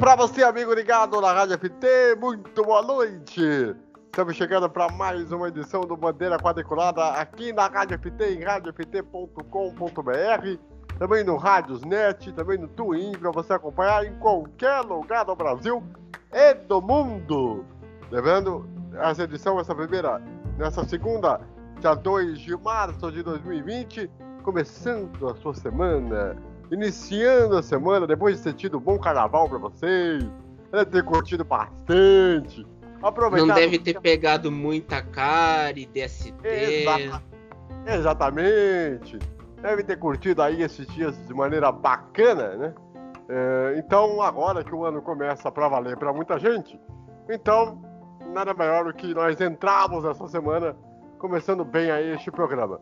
[0.00, 3.76] Para você, amigo ligado na Rádio FT, muito boa noite.
[4.06, 9.42] Estamos chegando para mais uma edição do Bandeira Quadriculada aqui na Rádio FT, em radioft.com.br,
[10.98, 15.84] também no Rádiosnet, também no Twin, para você acompanhar em qualquer lugar do Brasil
[16.32, 17.66] e do mundo.
[18.10, 20.18] Lembrando, essa edição, essa primeira,
[20.56, 21.42] nessa segunda,
[21.78, 24.10] dia 2 de março de 2020,
[24.42, 26.38] começando a sua semana
[26.70, 30.24] iniciando a semana, depois de ter tido um bom carnaval para vocês,
[30.70, 32.66] deve ter curtido bastante.
[33.02, 36.34] Aproveitado Não deve ter pegado muita cara e DST.
[36.44, 37.22] Exata...
[37.86, 39.18] Exatamente.
[39.62, 42.74] Deve ter curtido aí esses dias de maneira bacana, né?
[43.28, 46.80] É, então, agora que o ano começa para valer para muita gente,
[47.28, 47.80] então,
[48.32, 50.76] nada melhor do que nós entrarmos essa semana
[51.18, 52.80] começando bem aí este programa.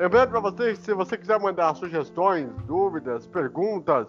[0.00, 4.06] Lembrando para vocês, se você quiser mandar sugestões, dúvidas, perguntas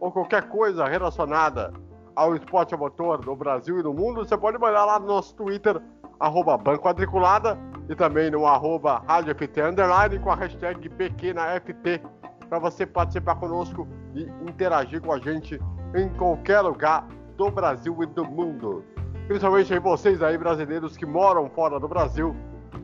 [0.00, 1.72] ou qualquer coisa relacionada
[2.16, 5.36] ao esporte a motor no Brasil e no mundo, você pode mandar lá no nosso
[5.36, 5.80] Twitter,
[6.18, 7.56] arroba Banquadriculada,
[7.88, 12.02] e também no arroba Underline com a hashtag BQNaFT,
[12.48, 15.56] para você participar conosco e interagir com a gente
[15.94, 18.84] em qualquer lugar do Brasil e do mundo.
[19.28, 22.34] Principalmente aí vocês aí brasileiros que moram fora do Brasil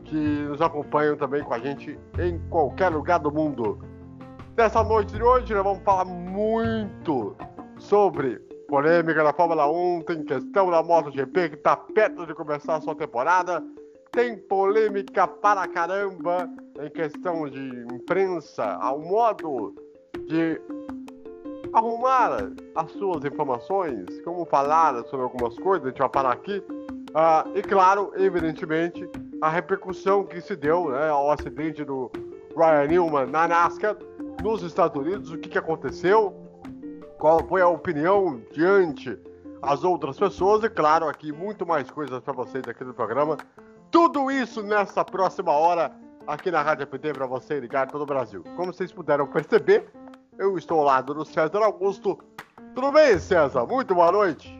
[0.05, 3.79] que nos acompanham também com a gente em qualquer lugar do mundo.
[4.57, 7.35] Nessa noite de hoje, nós vamos falar muito
[7.77, 12.81] sobre polêmica da Fórmula 1, tem questão da MotoGP que está perto de começar a
[12.81, 13.63] sua temporada,
[14.11, 16.49] tem polêmica para caramba
[16.81, 19.75] em questão de imprensa, ao modo
[20.27, 20.59] de
[21.73, 26.59] arrumar as suas informações, como falar sobre algumas coisas, a gente vai parar aqui.
[26.59, 29.07] Uh, e claro, evidentemente,
[29.41, 32.11] a repercussão que se deu né, ao acidente do
[32.55, 33.97] Ryan Newman na NASCAR
[34.41, 36.33] nos Estados Unidos, o que, que aconteceu,
[37.17, 39.17] qual foi a opinião diante
[39.61, 43.37] as outras pessoas e, claro, aqui muito mais coisas para vocês aqui no programa.
[43.89, 45.91] Tudo isso nessa próxima hora
[46.27, 48.43] aqui na Rádio PT para você ligar todo o Brasil.
[48.55, 49.87] Como vocês puderam perceber,
[50.37, 52.19] eu estou ao lado do César Augusto.
[52.73, 53.65] Tudo bem, César?
[53.65, 54.59] Muito boa noite.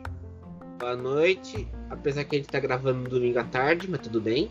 [0.78, 1.68] Boa noite.
[1.90, 4.50] Apesar que a gente está gravando domingo à tarde, mas tudo bem.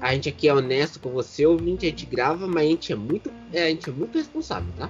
[0.00, 2.96] A gente aqui é honesto com você, ouvinte, a gente grava, mas a gente é
[2.96, 4.88] muito, é, a gente é muito responsável, tá?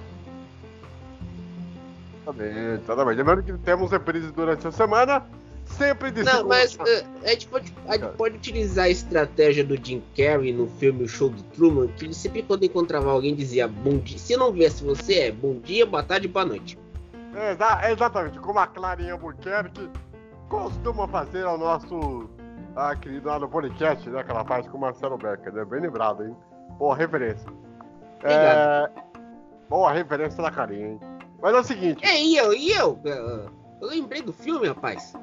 [2.21, 3.17] Exatamente, exatamente.
[3.17, 5.25] Lembrando que temos reprises durante a semana,
[5.65, 6.81] sempre de Não, mas uh,
[7.23, 11.07] a, gente pode, a gente pode utilizar a estratégia do Jim Carrey no filme O
[11.09, 14.17] Show do Truman, que ele sempre quando encontrava alguém dizia bom dia.
[14.17, 16.77] Se não viesse você, é bom dia, boa tarde, boa noite.
[17.33, 19.89] É, exatamente, como a Clarinha Albuquerque
[20.49, 22.29] costuma fazer ao nosso
[22.75, 24.23] ah, querido lá no podcast, né?
[24.23, 25.65] Que ela faz com o Marcelo Becker, né?
[25.65, 26.35] Bem lembrado, hein?
[26.77, 27.49] Boa referência.
[28.23, 28.89] É...
[29.69, 30.99] Boa referência da carinha, hein?
[31.41, 32.05] Mas é o seguinte.
[32.05, 32.99] É, e eu, e eu?
[33.03, 35.13] Eu lembrei do filme, rapaz.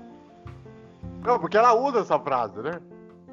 [1.24, 2.80] Não, porque ela usa essa frase, né?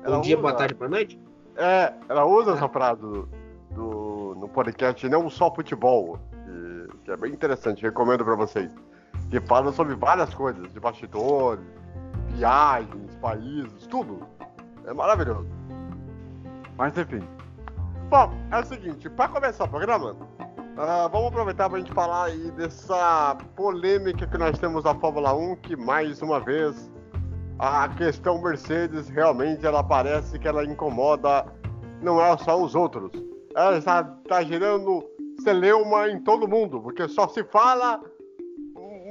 [0.03, 0.41] Ela Bom dia, usa...
[0.41, 1.19] boa tarde, boa noite?
[1.55, 2.55] É, ela usa ah.
[2.55, 3.29] essa frase do,
[3.71, 8.69] do, no podcast Não Só Futebol, que, que é bem interessante, recomendo pra vocês.
[9.29, 11.65] Que fala sobre várias coisas, de bastidores,
[12.29, 14.19] viagens, países, tudo.
[14.85, 15.47] É maravilhoso.
[16.77, 17.27] Mas enfim.
[18.07, 22.25] Bom, é o seguinte, para começar o programa, uh, vamos aproveitar para a gente falar
[22.25, 26.91] aí dessa polêmica que nós temos da Fórmula 1, que mais uma vez
[27.57, 31.47] a questão Mercedes realmente ela parece que ela incomoda
[32.03, 33.11] não é só os outros.
[33.55, 35.03] Ela está, está gerando
[35.41, 37.99] celeuma em todo mundo, porque só se fala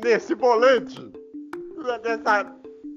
[0.04, 1.12] nesse volante,
[2.04, 2.54] nessa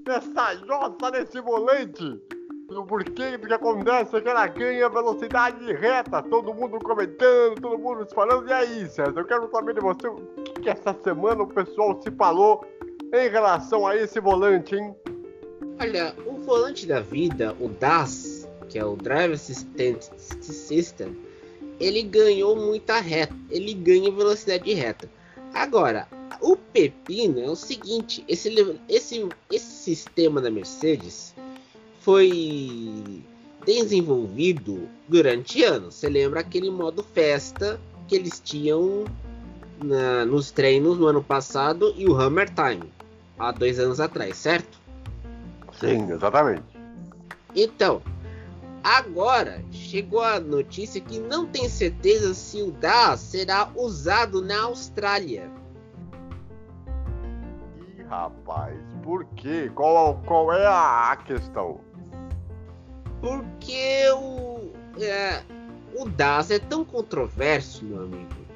[0.07, 2.21] nessa jossa nesse volante.
[2.69, 8.07] O porquê que acontece é que ela ganha velocidade reta, todo mundo comentando, todo mundo
[8.07, 8.47] se falando.
[8.47, 12.01] E aí, César, eu quero saber de você o que, que essa semana o pessoal
[12.01, 12.65] se falou
[13.13, 14.93] em relação a esse volante, hein?
[15.79, 20.01] Olha, o volante da vida, o DAS, que é o Driver Assistant
[20.41, 21.15] System,
[21.79, 25.09] ele ganhou muita reta, ele ganha velocidade reta.
[25.53, 26.07] Agora,
[26.41, 28.53] o pepino é o seguinte: esse,
[28.87, 31.33] esse, esse sistema da Mercedes
[32.01, 33.23] foi
[33.65, 35.95] desenvolvido durante anos.
[35.95, 39.05] Você lembra aquele modo festa que eles tinham
[39.83, 42.91] na, nos treinos no ano passado e o Hammer Time
[43.37, 44.79] há dois anos atrás, certo?
[45.79, 46.63] Sim, exatamente.
[47.55, 48.01] Então,
[48.83, 55.51] agora chegou a notícia que não tem certeza se o DAS será usado na Austrália
[58.09, 58.77] rapaz.
[59.03, 59.71] Por quê?
[59.73, 61.79] Qual, qual é a, questão?
[63.21, 65.41] Porque o, é,
[65.95, 68.47] o DAS é tão controverso, meu amigo,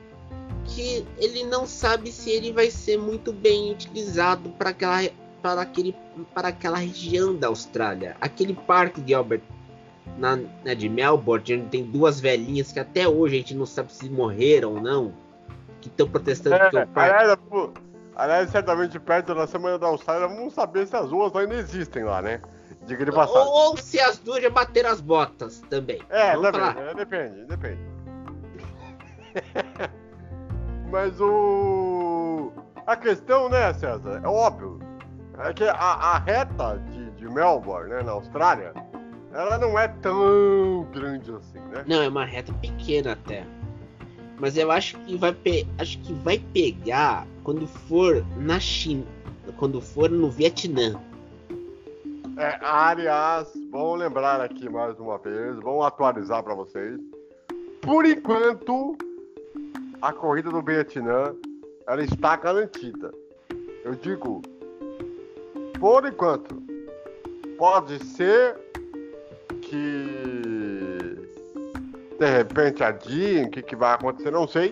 [0.63, 5.09] porque ele não sabe se ele vai ser muito bem utilizado para aquela,
[5.41, 5.95] para aquele,
[6.33, 8.15] para aquela região da Austrália.
[8.21, 9.41] Aquele parque de Albert,
[10.17, 13.91] na, né, de Melbourne, onde tem duas velhinhas que até hoje a gente não sabe
[13.91, 15.13] se morreram ou não,
[15.81, 17.41] que estão protestando É, que o parque.
[17.49, 17.71] pô,
[18.15, 22.21] aliás, certamente perto da Semana da Austrália, vamos saber se as ruas ainda existem lá,
[22.21, 22.41] né?
[22.85, 23.41] Diga de passagem.
[23.41, 26.01] Ou, ou se as duas já bateram as botas também.
[26.09, 26.93] É, Vamos também, falar.
[26.95, 27.81] depende, depende.
[30.91, 32.51] Mas o.
[32.85, 34.21] A questão, né, César?
[34.23, 34.79] É óbvio.
[35.39, 38.73] É que a, a reta de, de Melbourne, né, na Austrália,
[39.33, 41.83] ela não é tão grande assim, né?
[41.87, 43.45] Não, é uma reta pequena até.
[44.41, 45.37] Mas eu acho que vai
[45.77, 49.05] acho que vai pegar quando for na China,
[49.57, 50.99] quando for no Vietnã.
[52.39, 56.99] É, aliás, vamos lembrar aqui mais uma vez, vamos atualizar para vocês.
[57.81, 58.97] Por enquanto,
[60.01, 61.35] a corrida do Vietnã
[61.85, 63.13] ela está garantida.
[63.85, 64.41] Eu digo,
[65.79, 66.63] por enquanto,
[67.59, 68.57] pode ser
[69.61, 70.30] que
[72.21, 74.71] de repente adiem, o que, que vai acontecer, não sei.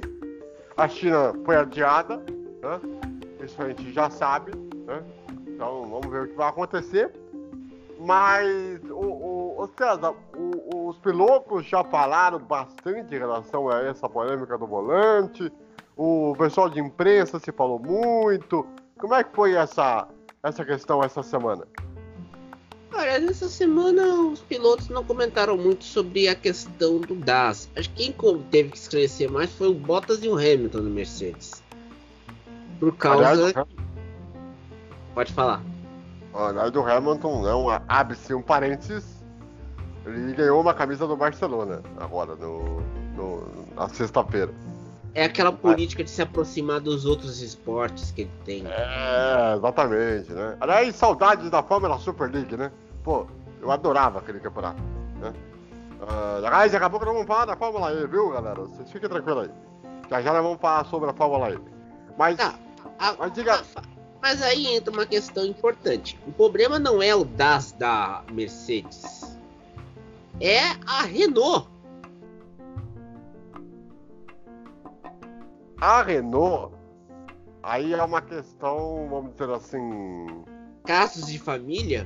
[0.78, 2.80] A China foi adiada, né?
[3.44, 4.52] isso a gente já sabe,
[4.86, 5.04] né?
[5.48, 7.12] então vamos ver o que vai acontecer.
[8.00, 14.56] Mas, o, o, César, o- os pilotos já falaram bastante em relação a essa polêmica
[14.56, 15.52] do volante.
[15.98, 18.66] O pessoal de imprensa se falou muito.
[19.00, 20.08] Como é que foi essa,
[20.44, 21.68] essa questão essa semana?
[23.20, 24.02] Olha, nessa semana
[24.32, 27.70] os pilotos não comentaram muito sobre a questão do DAS.
[27.76, 31.62] Acho que quem teve que esclarecer mais foi o Bottas e o Hamilton no Mercedes.
[32.80, 33.28] Por causa.
[33.30, 33.54] Aliás,
[35.14, 35.62] Pode falar.
[36.34, 39.04] aliás, o Hamilton, não, abre-se um parênteses,
[40.06, 42.80] ele ganhou uma camisa do Barcelona agora, no,
[43.18, 43.44] no-
[43.76, 44.54] na sexta-feira.
[45.14, 48.64] É aquela política de se aproximar dos outros esportes que ele tem.
[48.66, 50.56] É, exatamente, né?
[50.62, 52.72] Aliás, saudades da Fórmula Super League, né?
[53.04, 53.26] Pô,
[53.62, 54.82] eu adorava aquele campeonato,
[55.20, 55.34] né?
[56.08, 58.62] Ah, aliás, daqui a pouco nós vamos falar da Fórmula E, viu, galera?
[58.62, 59.52] Vocês fiquem tranquilos aí.
[60.10, 61.60] Já já nós vamos falar sobre a Fórmula E.
[62.18, 62.56] Mas, Tá.
[62.98, 63.56] A- mas diga...
[63.56, 63.82] a-
[64.22, 66.20] mas aí entra uma questão importante.
[66.28, 69.38] O problema não é o DAS da Mercedes.
[70.42, 71.68] É a Renault.
[75.80, 76.74] A Renault,
[77.64, 80.44] aí é uma questão, vamos dizer assim...
[80.86, 82.06] Casos de família.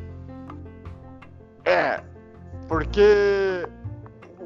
[1.65, 2.01] É,
[2.67, 3.67] porque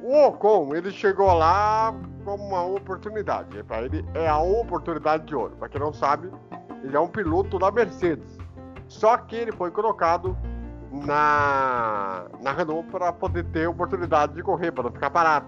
[0.04, 1.94] o Ocon, ele chegou lá
[2.24, 3.64] como uma oportunidade.
[3.64, 5.56] Para ele é a oportunidade de ouro.
[5.58, 6.30] Para quem não sabe,
[6.84, 8.38] ele é um piloto da Mercedes.
[8.88, 10.38] Só que ele foi colocado
[10.92, 15.48] na, na Renault para poder ter oportunidade de correr, para não ficar parado.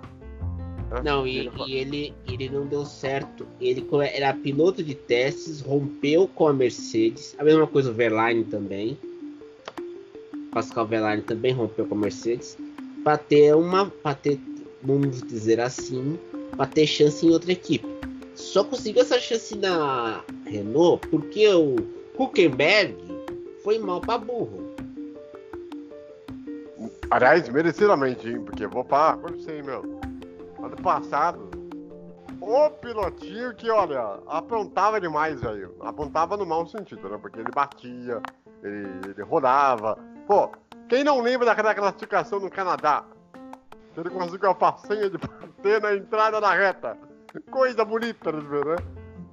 [0.92, 1.01] né?
[1.04, 3.45] Não, e, Ele- e ele, ele não deu certo.
[3.62, 7.36] Ele era piloto de testes, rompeu com a Mercedes.
[7.39, 8.98] A mesma coisa o Verlaine também.
[10.51, 12.57] Pascal Verlaine também rompeu com a Mercedes.
[13.04, 13.90] Para ter uma.
[13.90, 14.40] Para ter,
[14.84, 16.18] vamos dizer assim,
[16.56, 17.88] para ter chance em outra equipe.
[18.36, 21.75] Só conseguiu essa chance na Renault porque o
[22.18, 22.96] Huckenberg
[23.63, 24.69] foi mal para burro.
[27.12, 28.42] Aliás, merecidamente, hein?
[28.45, 30.00] Porque vou falar com você, meu.
[30.62, 31.50] Ano passado,
[32.40, 35.76] o pilotinho que, olha, apontava demais, velho.
[35.81, 37.18] Apontava no mau sentido, né?
[37.21, 38.21] Porque ele batia,
[38.64, 39.97] ele, ele rodava.
[40.30, 40.52] Pô,
[40.88, 43.04] quem não lembra daquela classificação no Canadá?
[43.98, 46.95] Ele conseguiu a façanha de bater na entrada da reta.
[47.50, 48.76] Coisa bonita de ver, né?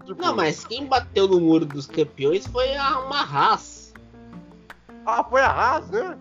[0.07, 3.93] Tipo, Não, mas quem bateu no muro dos campeões foi a, uma Haas.
[5.05, 6.17] Ah, foi a Haas, né?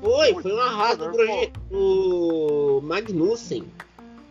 [0.00, 1.10] Foi, foi uma do, pô.
[1.10, 3.64] proje- do Magnussen.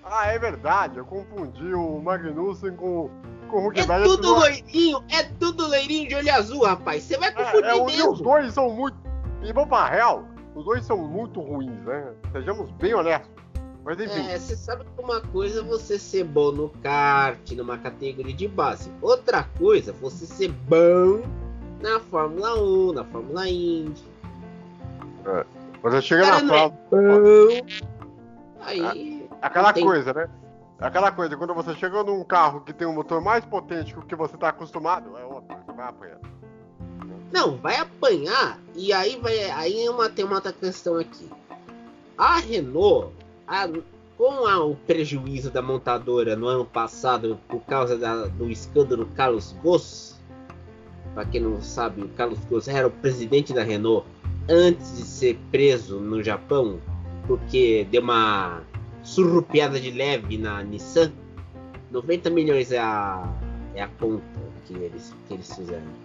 [0.05, 0.99] Ah, é verdade.
[0.99, 3.09] Eu confundi o Magnussen com,
[3.49, 4.05] com o É Huckenberg.
[4.05, 7.03] tudo Não- loirinho, é tudo loirinho de olho azul, rapaz.
[7.03, 8.23] Você vai confundir É, é, o- e os mesmo.
[8.23, 9.03] dois são muito.
[9.45, 10.23] E vamos pra real,
[10.55, 12.13] os dois são muito ruins, né?
[12.31, 13.29] Sejamos bem honestos.
[13.83, 17.77] Mas enfim, É, você sabe que uma coisa é você ser bom no kart, numa
[17.77, 18.91] categoria de base.
[19.01, 21.21] Outra coisa é você ser bom
[21.81, 24.03] na Fórmula 1, na Fórmula Indy.
[25.83, 26.55] você chega Cara, na não
[27.55, 27.61] é.
[28.61, 29.29] Aí.
[29.41, 30.27] Aquela não tem- coisa, né?
[30.79, 34.01] Aquela coisa, quando você chega num carro que tem um motor mais potente que o
[34.03, 36.17] que você tá acostumado, é outra, você vai apanhar.
[37.35, 39.37] Não, vai apanhar e aí vai.
[39.51, 41.27] Aí é uma, tem uma outra questão aqui.
[42.17, 43.11] A Renault,
[43.45, 43.67] a-
[44.17, 49.53] com a- o prejuízo da montadora no ano passado por causa da- do escândalo Carlos
[49.61, 50.15] Ghosn,
[51.13, 54.07] para quem não sabe, o Carlos Ghosn era o presidente da Renault
[54.49, 56.79] antes de ser preso no Japão
[57.27, 58.61] porque deu uma
[59.03, 61.11] surrupiada de leve na Nissan,
[61.91, 63.29] 90 milhões é a,
[63.73, 64.23] é a conta
[64.65, 66.04] que eles, que eles fizeram.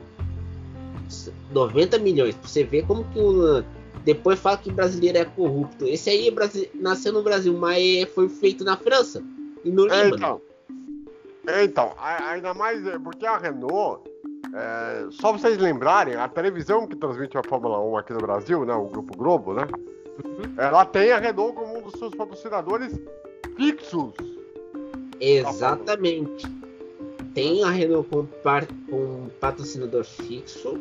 [1.53, 3.63] 90 milhões, pra você ver como que o.
[4.05, 5.87] Depois fala que brasileiro é corrupto.
[5.87, 6.33] Esse aí é
[6.75, 9.23] nasceu no Brasil, mas foi feito na França
[9.65, 10.17] e no É, Líbano.
[10.17, 10.41] então,
[11.47, 14.09] É, então, ainda mais é, porque a Renault,
[14.55, 18.65] é, só pra vocês lembrarem, a televisão que transmite a Fórmula 1 aqui no Brasil,
[18.65, 19.67] né, o Grupo Globo, né,
[20.25, 20.55] Uhum.
[20.59, 22.99] ela tem a Renault como um dos seus patrocinadores
[23.57, 24.13] fixos.
[25.21, 26.47] Exatamente.
[27.41, 28.27] Tem a Renault com,
[28.91, 30.79] com patrocinador fixo.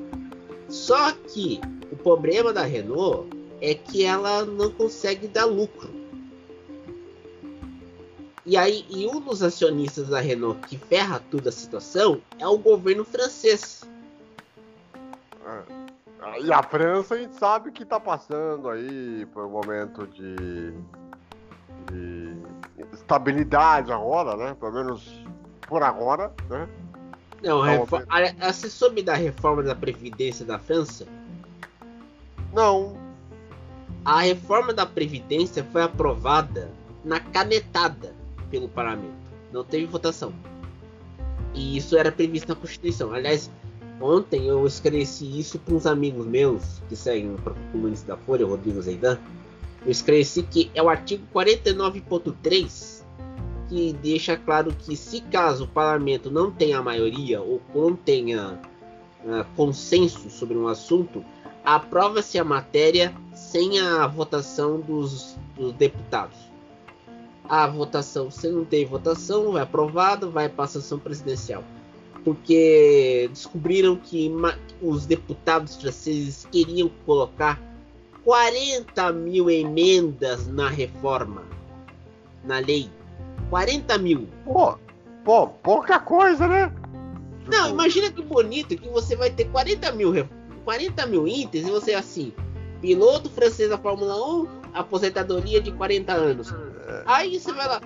[0.67, 3.29] Só que o problema da Renault
[3.61, 5.89] é que ela não consegue dar lucro.
[8.45, 12.57] E aí, e um dos acionistas da Renault que ferra toda a situação é o
[12.57, 13.89] governo francês.
[15.45, 16.41] É.
[16.41, 20.73] E a França, a gente sabe que tá passando aí por um momento de,
[21.89, 22.35] de
[22.91, 25.28] estabilidade agora, né, pelo menos
[25.69, 26.67] por agora, né.
[27.41, 31.05] Não, a Não, refor- a- a- você soube da reforma da Previdência da França?
[32.53, 32.97] Não,
[34.05, 36.71] A reforma da Previdência foi aprovada
[37.03, 38.15] na canetada
[38.49, 39.13] pelo parlamento.
[39.51, 40.33] Não teve votação.
[41.53, 43.13] E isso era previsto na Constituição.
[43.13, 43.51] Aliás,
[43.99, 47.37] ontem eu esclareci isso para uns amigos meus que seguem o
[47.73, 49.19] comunista da Folha, o Rodrigo Zeidan.
[49.85, 52.88] Eu esclareci que é o artigo 49.3
[53.69, 58.59] que deixa claro que se caso o parlamento não tenha maioria ou não tenha
[59.27, 61.23] ah, consenso sobre um assunto,
[61.63, 66.37] aprova-se a matéria sem a votação dos, dos deputados.
[67.47, 71.63] A votação, se não tem votação, vai aprovado, vai para a sanção presidencial.
[72.23, 74.31] Porque descobriram que
[74.81, 77.61] os deputados franceses queriam colocar
[78.23, 81.43] 40 mil emendas na reforma,
[82.43, 82.89] na lei.
[83.49, 84.27] 40 mil.
[84.45, 84.77] pô,
[85.23, 86.71] pô, pouca coisa, né?
[87.47, 90.27] Não, imagina que bonito que você vai ter 40 mil, re-
[90.65, 92.31] 40 mil itens e você assim,
[92.79, 96.53] piloto francês da Fórmula 1, aposentadoria de 40 anos.
[97.07, 97.81] Aí você vai lá,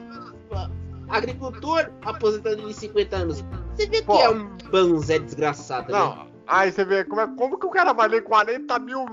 [1.09, 3.43] agricultor, aposentadoria de 50 anos.
[3.75, 4.19] Você vê que Pô.
[4.19, 5.97] é um banzé desgraçado, né?
[5.97, 9.05] Não, aí você vê como, é, como que o cara vai ler 40 mil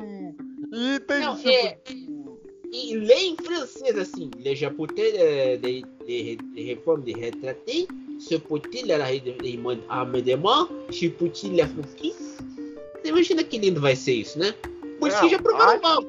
[0.72, 1.20] itens.
[1.20, 1.78] Não, tipo, é-
[2.72, 7.86] E lei em francês assim, le japotais euh, de, de, de réforme de retraité,
[8.18, 8.90] se peut-il
[9.88, 12.12] amendement, se peut-il affoquer.
[12.12, 14.52] Você imagina que lindo vai ser isso, né?
[14.98, 16.04] Por isso que já provaram acho mal.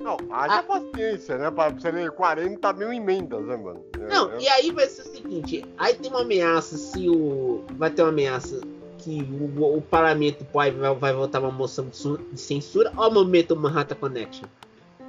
[0.00, 0.62] Não, haja Ah.
[0.62, 1.50] paciência, né?
[1.50, 3.84] Pra você ler 40 mil emendas, né, mano?
[4.08, 7.64] Não, é- e aí vai ser o seguinte, aí tem uma ameaça, se o.
[7.76, 8.60] Vai ter uma ameaça
[8.98, 12.92] que o, o parlamento vai, vai, votar uma moção de censura.
[12.96, 14.46] Olha o momento Manhattan Connection.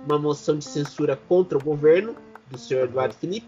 [0.05, 2.15] Uma moção de censura contra o governo
[2.49, 3.47] do senhor Eduardo Felipe.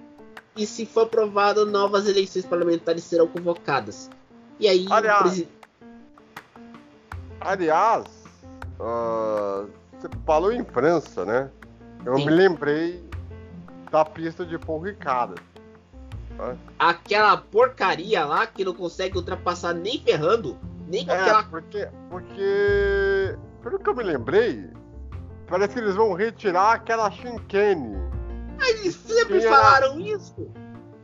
[0.55, 4.10] E se for aprovado, novas eleições parlamentares serão convocadas.
[4.60, 5.43] E aí Aliás,
[7.41, 8.05] Aliás,
[8.79, 9.65] ah,
[10.00, 11.50] você falou em França, né?
[12.05, 12.25] Eu Sim.
[12.25, 13.03] me lembrei
[13.91, 15.36] da pista de Paul Ricard.
[16.79, 20.57] aquela porcaria lá que não consegue ultrapassar nem ferrando,
[20.88, 21.43] nem com É, aquela.
[21.43, 24.69] porque, porque, pelo que eu me lembrei,
[25.48, 27.95] parece que eles vão retirar aquela chicane.
[28.70, 30.48] Eles sempre Tinha- falaram isso.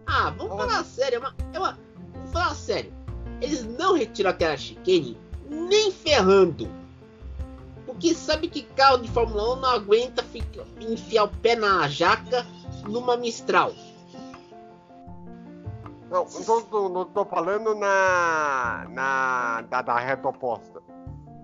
[0.08, 1.18] Ah, vamos falar sério.
[1.18, 1.80] É uma, é uma,
[2.14, 2.92] vamos falar sério.
[3.42, 5.18] Eles não retiram aquela chicane
[5.50, 6.68] nem ferrando.
[7.86, 12.46] Porque sabe que carro de Fórmula 1 não aguenta ficar, enfiar o pé na jaca
[12.88, 13.74] numa Mistral.
[16.10, 20.82] Não, não tô, tô- não tô falando na, na da, da reta oposta.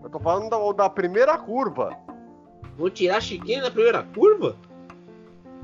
[0.03, 1.95] Eu tô falando da, da primeira curva.
[2.77, 4.55] Vou tirar a chicane na primeira curva?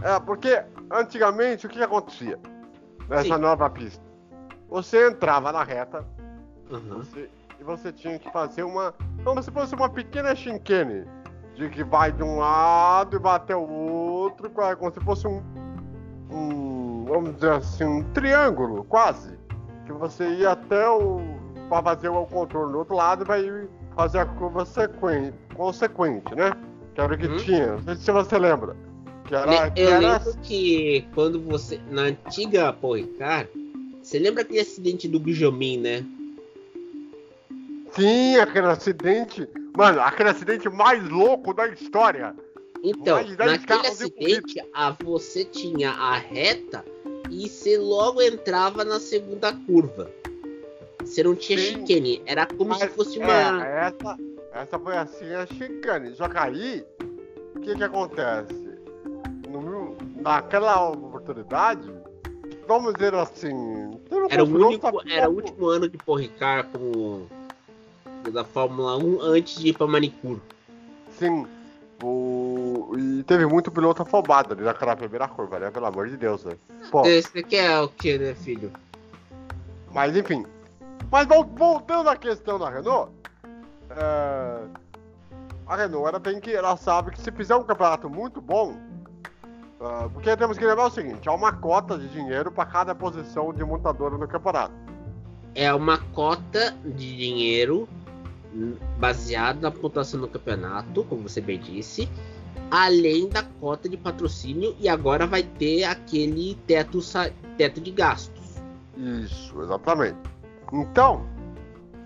[0.01, 2.39] É, porque antigamente o que acontecia
[3.07, 3.41] nessa Sim.
[3.41, 4.03] nova pista?
[4.69, 6.05] Você entrava na reta
[6.69, 6.97] Uhum.
[6.99, 7.29] você-
[7.59, 8.93] e você tinha que fazer uma.
[9.23, 11.05] Como se fosse uma pequena chicane.
[11.53, 15.43] De que vai de um lado e vai até o outro, como se fosse um.
[16.31, 19.37] um vamos dizer assim, um triângulo, quase.
[19.85, 21.19] Que você ia até o.
[21.69, 26.51] para fazer o contorno do outro lado e vai fazer a curva sequen, consequente, né?
[26.95, 27.37] Que era o que Uhum.
[27.37, 27.67] tinha.
[27.73, 28.75] Não sei se você lembra.
[29.75, 31.79] Eu lembro que quando você.
[31.89, 33.49] Na antiga Paul Ricard,
[34.01, 36.05] você lembra aquele acidente do Gujomin, né?
[37.93, 39.47] Sim, aquele acidente.
[39.77, 42.35] Mano, aquele acidente mais louco da história.
[42.83, 46.83] Então, naquele acidente, a, você tinha a reta
[47.29, 50.11] e você logo entrava na segunda curva.
[50.99, 51.85] Você não tinha Sim.
[51.85, 53.65] chicane, era como se fosse uma.
[53.65, 54.17] É, essa,
[54.53, 56.15] essa foi assim a chicane.
[56.15, 56.83] Só que aí,
[57.55, 58.60] o que que acontece?
[60.21, 61.91] Naquela oportunidade,
[62.67, 63.99] vamos dizer assim.
[64.29, 67.27] Era o, único, era o último ano de Paul Ricard como
[68.31, 70.41] da Fórmula 1 antes de ir pra manicure.
[71.17, 71.47] Sim.
[72.03, 72.95] O...
[72.97, 75.71] E teve muito piloto afobado ali naquela primeira curva, né?
[75.71, 76.55] Pelo amor de Deus, né?
[76.89, 77.05] Pô.
[77.05, 78.71] Esse aqui é o que, né, filho?
[79.91, 80.45] Mas enfim.
[81.11, 83.11] Mas voltando à questão da Renault.
[83.89, 84.61] É...
[85.67, 86.51] A Renault ela tem que.
[86.51, 88.75] Ela sabe que se fizer um campeonato muito bom.
[89.81, 93.51] Uh, porque temos que lembrar o seguinte: há uma cota de dinheiro para cada posição
[93.51, 94.75] de montadora no campeonato.
[95.55, 97.89] É uma cota de dinheiro
[98.99, 102.07] baseado na pontuação do campeonato, como você bem disse,
[102.69, 106.99] além da cota de patrocínio e agora vai ter aquele teto,
[107.57, 108.61] teto de gastos.
[108.95, 110.19] Isso, exatamente.
[110.71, 111.25] Então,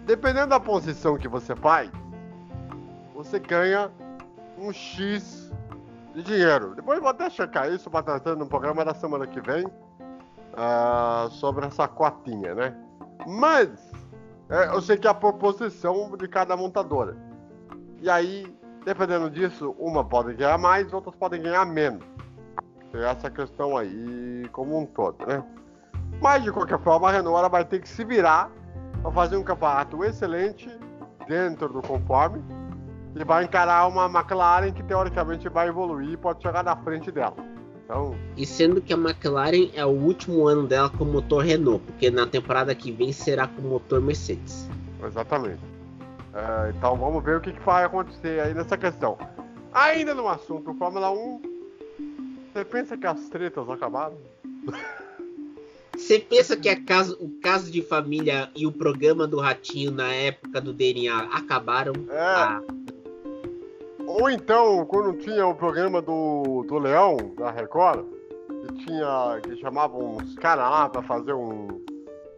[0.06, 1.92] dependendo da posição que você faz,
[3.14, 3.92] você ganha
[4.58, 5.52] um X
[6.16, 6.74] de dinheiro.
[6.74, 11.66] Depois vou até checar isso para tratar no programa da semana que vem uh, sobre
[11.66, 12.76] essa cotinha, né?
[13.28, 13.70] Mas
[14.50, 17.18] é, eu sei que é a proposição de cada montadora.
[18.02, 18.56] E aí,
[18.86, 22.06] dependendo disso, uma pode ganhar mais, outras podem ganhar menos.
[22.92, 25.44] Tem essa questão aí como um todo, né?
[26.22, 28.50] Mas de qualquer forma, a Renault vai ter que se virar
[29.02, 30.70] para fazer um campeonato excelente
[31.28, 32.42] dentro do conforme
[33.16, 37.36] e vai encarar uma McLaren que teoricamente vai evoluir e pode chegar na frente dela.
[37.84, 38.16] Então...
[38.36, 42.28] E sendo que a McLaren é o último ano dela com motor Renault, porque na
[42.28, 44.68] temporada que vem será com motor Mercedes.
[45.04, 45.62] Exatamente.
[46.34, 49.18] É, então vamos ver o que, que, vai acontecer aí nessa questão.
[49.72, 51.42] Ainda no assunto Fórmula 1,
[52.54, 54.18] você pensa que as tretas acabaram?
[55.96, 60.60] Você pensa que caso, o caso de família e o programa do Ratinho na época
[60.60, 61.94] do DNA acabaram?
[62.10, 62.20] É.
[62.20, 62.62] Ah.
[64.18, 68.06] Ou então, quando tinha o programa do, do Leão, da Record,
[68.48, 69.42] que tinha.
[69.44, 71.84] que chamavam uns caras lá pra fazer um,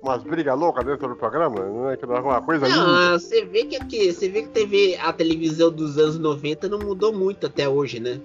[0.02, 1.96] umas brigas loucas dentro do programa, né?
[1.96, 5.72] Que era uma coisa Não, você vê que aqui, você vê que teve a televisão
[5.72, 8.20] dos anos 90 não mudou muito até hoje, né?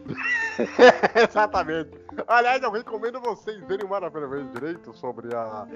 [1.28, 1.90] Exatamente.
[2.26, 5.66] Aliás, eu recomendo vocês verem maravilhosamente direito sobre a.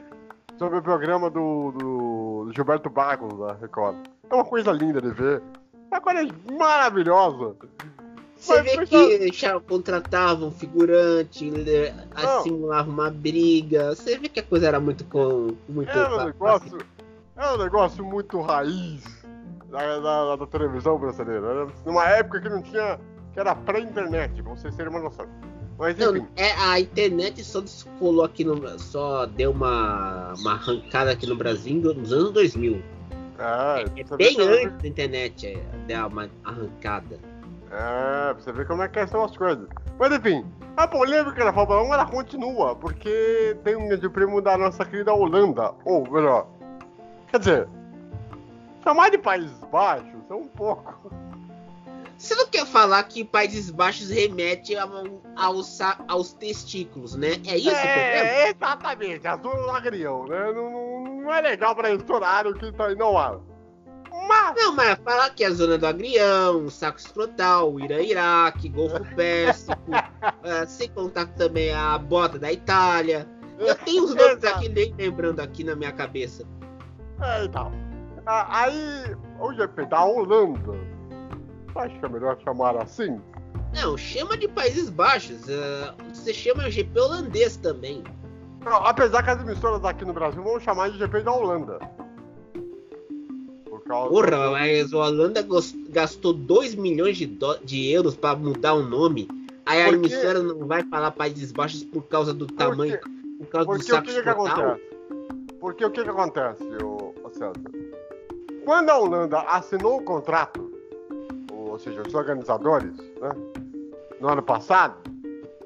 [0.59, 3.97] sobre o programa do, do Gilberto Barros da Record.
[4.31, 5.43] É uma coisa linda de ver.
[5.90, 7.57] Uma coisa maravilhosa.
[8.37, 11.51] Você vê que já contratavam figurante,
[12.42, 13.94] simulavam uma briga.
[13.94, 15.57] Você vê que a coisa era muito com.
[15.68, 16.79] Muito era, um negócio,
[17.35, 19.03] era um negócio muito raiz
[19.70, 21.46] da, da, da televisão brasileira.
[21.46, 23.01] Era numa época que não tinha.
[23.33, 25.27] que era pré-internet, pra vocês terem uma noção.
[25.79, 25.96] Mas.
[25.96, 28.79] Não, é, a internet só descolou aqui no.
[28.79, 32.96] só deu uma, uma arrancada aqui no Brasil nos anos 2000.
[33.38, 37.18] Ah, é, é bem antes da internet é, dar uma arrancada.
[37.70, 39.68] É, pra você ver como é que são as coisas.
[39.99, 40.44] Mas enfim,
[40.77, 45.12] a polêmica da Fórmula 1 ela continua, porque tem um grande prêmio da nossa querida
[45.12, 46.46] Holanda, ou melhor,
[47.31, 47.68] quer dizer,
[48.85, 51.11] chamar de Países Baixos é um pouco.
[52.18, 54.74] Você não quer falar que Países Baixos remete
[55.37, 57.33] aos, aos testículos, né?
[57.46, 60.52] É isso é, exatamente, azul no agrião, né?
[60.52, 63.38] Não, não, é legal pra estourar o que tá aí, não há.
[64.29, 64.55] Mas...
[64.57, 70.66] Não, mas falar que é a zona do agrião, saco escrotal, Ira-Iraque, Golfo Pérsico, uh,
[70.66, 73.29] sem contar também a bota da Itália.
[73.59, 76.44] Eu tenho os nomes aqui nem lembrando aqui na minha cabeça.
[77.20, 77.72] É, então.
[78.26, 80.72] Ah, aí, o GP da Holanda
[81.79, 83.21] Acho que é melhor chamar assim.
[83.75, 85.43] Não, chama de Países Baixos.
[85.47, 88.03] Uh, você chama GP holandês também.
[88.65, 91.79] Não, apesar que as emissoras aqui no Brasil vão chamar de GP da Holanda.
[93.69, 94.53] Por causa Porra, do...
[94.53, 95.47] mas a Holanda
[95.91, 97.59] gastou 2 milhões de, do...
[97.59, 99.29] de euros para mudar o nome.
[99.67, 102.99] Aí a emissora não vai falar Países Baixos por causa do por tamanho,
[103.39, 104.83] por causa Porque do saco o que, que acontece?
[105.61, 107.53] Porque o que, que acontece, o, o César?
[108.65, 110.65] Quando a Holanda assinou o contrato
[111.77, 113.31] ou seja, os organizadores, né,
[114.19, 114.97] no ano passado,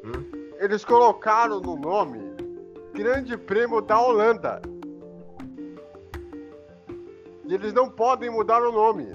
[0.04, 0.52] hum?
[0.58, 2.18] eles colocaram no nome
[2.92, 4.60] Grande Prêmio da Holanda.
[7.46, 9.12] E eles não podem mudar o nome.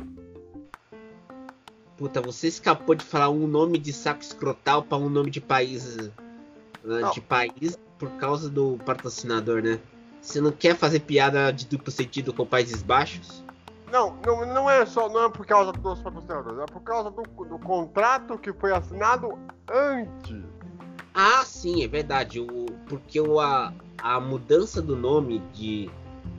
[1.98, 5.98] Puta, você escapou de falar um nome de saco escrotal para um nome de país.
[6.82, 9.80] Né, de país por causa do patrocinador, né?
[10.22, 13.45] Você não quer fazer piada de duplo sentido com Países Baixos?
[13.92, 17.22] Não, não, não é só não é por causa dos patrocinadores, é por causa do,
[17.22, 19.38] do contrato que foi assinado
[19.72, 20.44] antes.
[21.14, 22.40] Ah, sim, é verdade.
[22.40, 23.72] O, porque o, a,
[24.02, 25.90] a mudança do nome de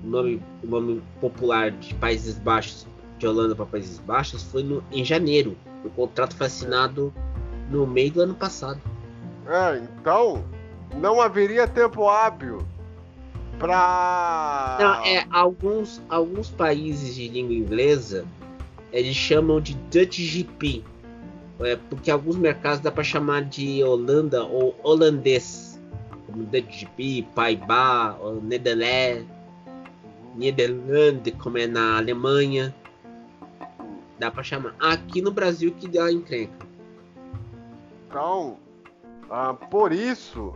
[0.02, 2.87] nome, nome popular de Países Baixos,
[3.18, 5.56] de Holanda para Países Baixos, foi no, em janeiro.
[5.85, 7.12] O contrato foi assinado
[7.70, 8.80] no meio do ano passado.
[9.46, 10.44] É, então
[10.96, 12.59] não haveria tempo hábil
[13.59, 14.77] pra.
[14.81, 18.27] Não, é, alguns, alguns países de língua inglesa
[18.97, 20.83] eles chamam de Dutch GP.
[21.61, 25.81] É, porque alguns mercados dá para chamar de Holanda ou holandês.
[26.27, 29.27] Como Dutch GP, Paibá, Nederland,
[30.35, 32.75] Nederland, como é na Alemanha.
[34.19, 34.75] Dá para chamar.
[34.81, 36.66] Aqui no Brasil que dá encrenca.
[38.09, 38.59] Então,
[39.31, 40.55] ah, por isso,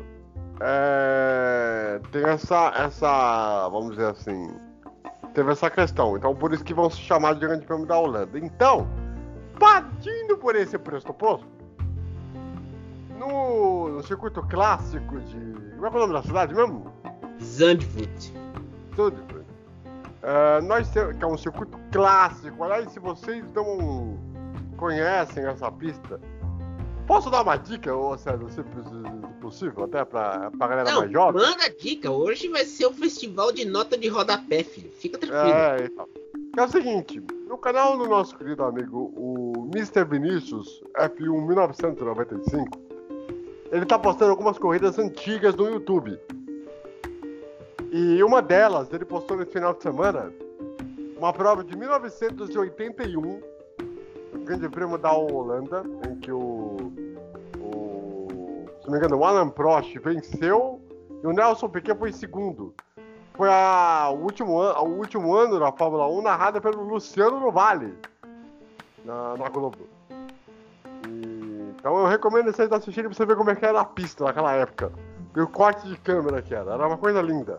[0.61, 4.55] é, tem essa, essa, vamos dizer assim,
[5.35, 6.16] teve essa questão.
[6.16, 8.38] Então, por isso que vão se chamar de Grande Prêmio da Holanda.
[8.38, 8.87] Então,
[9.59, 11.46] partindo por esse pressuposto,
[13.18, 15.70] no, no circuito clássico de.
[15.77, 16.92] Como é, é o nome da cidade mesmo?
[17.42, 18.33] Zandvoort.
[18.96, 19.40] Zandvoort.
[20.23, 22.62] Uh, nós temos, que é um circuito clássico.
[22.62, 24.18] Aliás, se vocês não
[24.77, 26.20] conhecem essa pista,
[27.11, 28.62] Posso dar uma dica, ou César, se
[29.40, 31.42] possível, até pra, pra galera Não, mais jovem?
[31.42, 34.92] Manda dica, hoje vai ser o festival de nota de rodapé, filho.
[34.92, 35.53] Fica tranquilo.
[35.53, 36.09] É, então.
[36.57, 40.05] É o seguinte, no canal do nosso querido amigo, o Mr.
[40.05, 42.79] Vinicius F1 1995,
[43.73, 46.16] ele tá postando algumas corridas antigas no YouTube.
[47.90, 50.33] E uma delas, ele postou nesse final de semana,
[51.18, 53.51] uma prova de 1981
[54.44, 55.85] Grande Prêmio da Holanda,
[58.81, 60.81] se não me engano, o Alan Prost venceu
[61.23, 62.75] e o Nelson Piquet foi segundo.
[63.35, 67.95] Foi a, o, último o último ano da Fórmula 1 narrada pelo Luciano Novale
[69.05, 69.87] na, na Globo.
[71.07, 74.25] E, então eu recomendo vocês assistirem pra você ver como é que era a pista
[74.25, 74.93] naquela época.
[75.35, 76.73] E o corte de câmera que era.
[76.73, 77.59] Era uma coisa linda.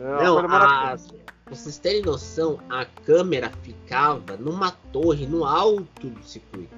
[0.00, 0.96] Era não, a,
[1.44, 6.74] Pra vocês terem noção, a câmera ficava numa torre no alto do circuito.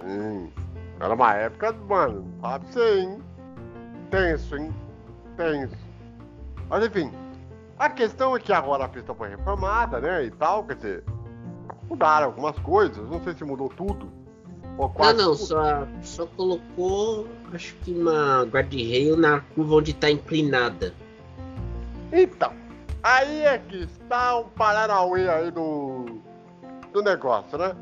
[0.00, 0.48] Hum,
[1.00, 3.22] era uma época, mano, fala pra você, hein?
[4.10, 4.74] Tenso, hein?
[5.36, 5.76] Tenso.
[6.68, 7.12] Mas enfim,
[7.78, 10.24] a questão é que agora a pista foi reformada, né?
[10.24, 11.04] E tal, quer dizer,
[11.88, 14.08] mudaram algumas coisas, não sei se mudou tudo.
[14.76, 20.10] Ou quase não, não, só, só colocou, acho que uma guarda-rail na curva onde tá
[20.10, 20.94] inclinada.
[22.12, 22.52] Então,
[23.02, 26.20] Aí é que está o Paranauê aí do,
[26.92, 27.74] do negócio, né?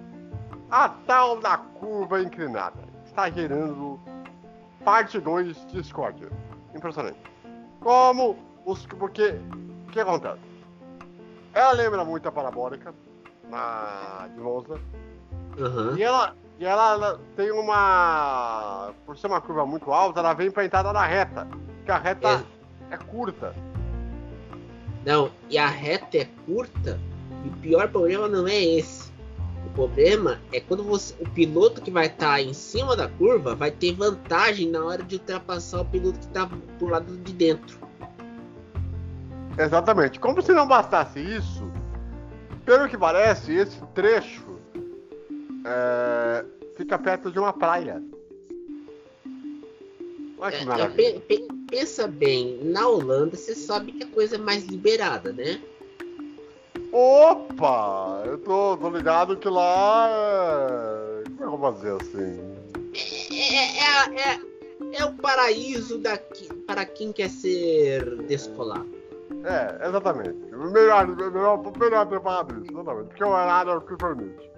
[0.71, 2.86] A tal da curva inclinada
[3.17, 3.99] está gerando
[4.85, 6.29] parte 2 de Discord.
[6.75, 7.19] Impressionante.
[7.81, 8.85] Como os.
[8.87, 9.41] Porque.
[9.87, 10.41] O que acontece?
[11.55, 12.95] Ela lembra muito a parabólica
[13.49, 14.79] na, de Monza.
[15.57, 15.97] Uhum.
[15.97, 18.93] E, ela, e ela tem uma.
[19.07, 21.49] Por ser uma curva muito alta, ela vem para entrada na reta.
[21.79, 22.45] Porque a reta
[22.91, 23.55] é, é curta.
[25.07, 27.01] Não, e a reta é curta,
[27.45, 29.11] e o pior problema não é esse.
[29.77, 33.55] O problema é quando você, o piloto que vai estar tá em cima da curva
[33.55, 36.47] vai ter vantagem na hora de ultrapassar o piloto que está
[36.79, 37.79] do lado de dentro.
[39.59, 40.19] Exatamente.
[40.19, 41.71] Como se não bastasse isso,
[42.65, 44.59] pelo que parece, esse trecho
[45.67, 46.43] é,
[46.79, 48.03] fica perto de uma praia.
[50.39, 51.23] Olha que é, maravilha.
[51.71, 55.61] pensa bem, na Holanda você sabe que a coisa é mais liberada, né?
[56.99, 58.23] Opa!
[58.25, 60.09] Eu tô, tô ligado que lá.
[60.09, 61.23] É...
[61.25, 62.41] Como é que eu vou fazer assim?
[63.31, 68.89] É, é, é, é o paraíso daqui, para quem quer ser descolado.
[69.45, 70.39] É, exatamente.
[70.51, 73.09] Melhor, melhor, melhor preparado isso, exatamente.
[73.09, 74.51] Porque o horário é o que permite.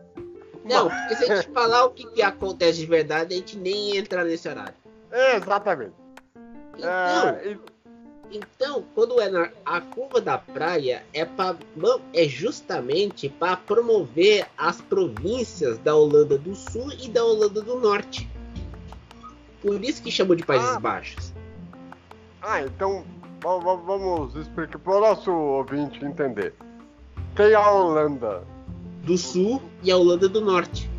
[0.64, 3.96] Não, porque se a gente falar o que, que acontece de verdade, a gente nem
[3.96, 4.74] entra nesse horário.
[5.34, 5.94] Exatamente.
[6.76, 7.58] Então, é,
[8.30, 11.56] então quando é na a curva da praia é para
[12.12, 18.28] é justamente para promover as províncias da Holanda do Sul e da Holanda do Norte.
[19.62, 20.80] Por isso que chamam de Países ah.
[20.80, 21.32] Baixos.
[22.42, 23.04] Ah, então
[23.40, 26.54] vamos explicar para o nosso ouvinte entender.
[27.34, 28.44] Tem a Holanda
[29.02, 30.90] do Sul e a Holanda do Norte.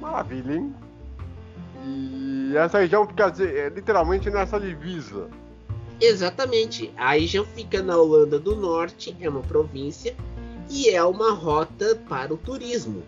[0.00, 0.74] Maravilha, hein?
[1.84, 5.28] E essa região fica é, literalmente nessa divisa.
[6.00, 6.92] Exatamente.
[6.96, 10.14] A região fica na Holanda do Norte, é uma província
[10.68, 13.02] e é uma rota para o turismo.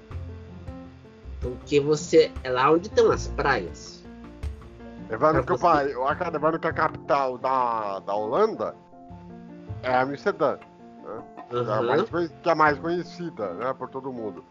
[1.41, 4.05] Porque você é lá onde estão as praias.
[5.09, 5.95] Levando que, você...
[6.31, 8.75] levando que a capital da, da Holanda
[9.83, 11.23] é Amsterdã, né?
[11.53, 11.73] uhum.
[11.73, 14.45] é mais, que é mais conhecida né, por todo mundo.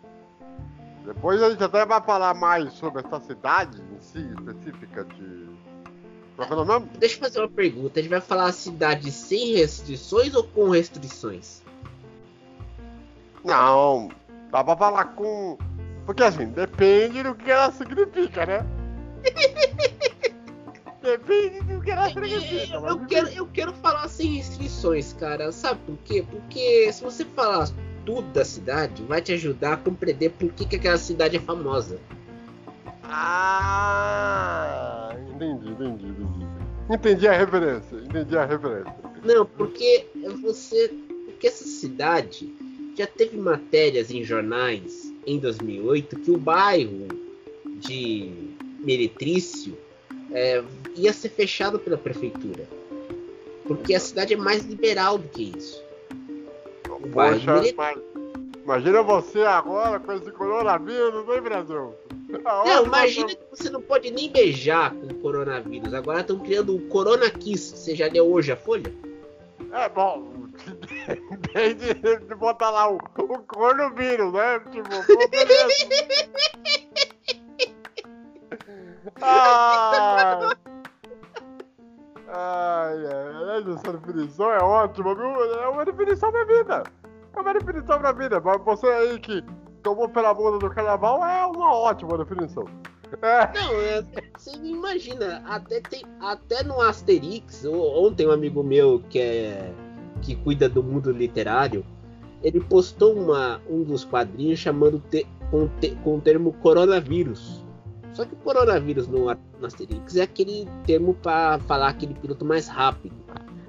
[1.06, 5.41] Depois a gente até vai falar mais sobre essa cidade em si, específica de.
[6.48, 6.90] Qual é o nome?
[6.98, 8.00] Deixa eu fazer uma pergunta.
[8.00, 11.62] A gente vai falar a cidade sem restrições ou com restrições?
[13.44, 14.10] Não,
[14.52, 15.58] dá pra falar com.
[16.06, 18.66] Porque assim, depende do que ela significa, né?
[21.02, 22.76] depende do que ela significa.
[22.76, 25.52] Eu, quero, eu quero falar sem restrições cara.
[25.52, 26.26] Sabe por quê?
[26.30, 27.70] Porque se você falar
[28.06, 32.00] tudo da cidade, vai te ajudar a compreender por que, que aquela cidade é famosa.
[33.14, 36.48] Ah, entendi, entendi, entendi.
[36.90, 38.96] Entendi a referência, entendi a referência.
[39.24, 40.08] Não, porque
[40.42, 40.90] você.
[41.26, 42.54] Porque essa cidade
[42.98, 47.08] já teve matérias em jornais em 2008 que o bairro
[47.80, 48.32] de
[48.80, 49.78] Meretrício
[50.32, 50.64] é,
[50.96, 52.68] ia ser fechado pela prefeitura.
[53.66, 55.84] Porque a cidade é mais liberal do que isso.
[56.90, 57.98] O Poxa, mas,
[58.64, 61.96] imagina você agora com esse coronavírus, hein, Brasil?
[62.44, 65.94] Não, imagina que você não pode nem beijar com o coronavírus.
[65.94, 67.78] Agora estão criando o Corona Kiss.
[67.78, 68.94] Você já leu hoje a folha?
[69.72, 70.32] É bom,
[71.54, 74.60] desde de botar lá o, o coronavírus, né?
[74.72, 74.90] Tipo,
[79.22, 80.56] ah!
[82.34, 85.44] Ai, ai, essa definição é ótima, viu?
[85.60, 86.84] É uma definição da vida.
[87.36, 88.40] É uma definição da vida.
[88.40, 89.44] Mas você aí que
[89.84, 92.66] tomou pela bunda do carnaval é uma ótima definição.
[93.22, 93.60] É.
[93.60, 94.06] Não, é,
[94.38, 99.74] você imagina, até, tem, até no Asterix, ontem um amigo meu que é
[100.22, 101.84] que cuida do mundo literário,
[102.44, 107.66] ele postou uma, um dos quadrinhos chamando te, com, te, com o termo coronavírus.
[108.14, 113.16] Só que coronavírus no, no Asterix é aquele termo para falar aquele piloto mais rápido.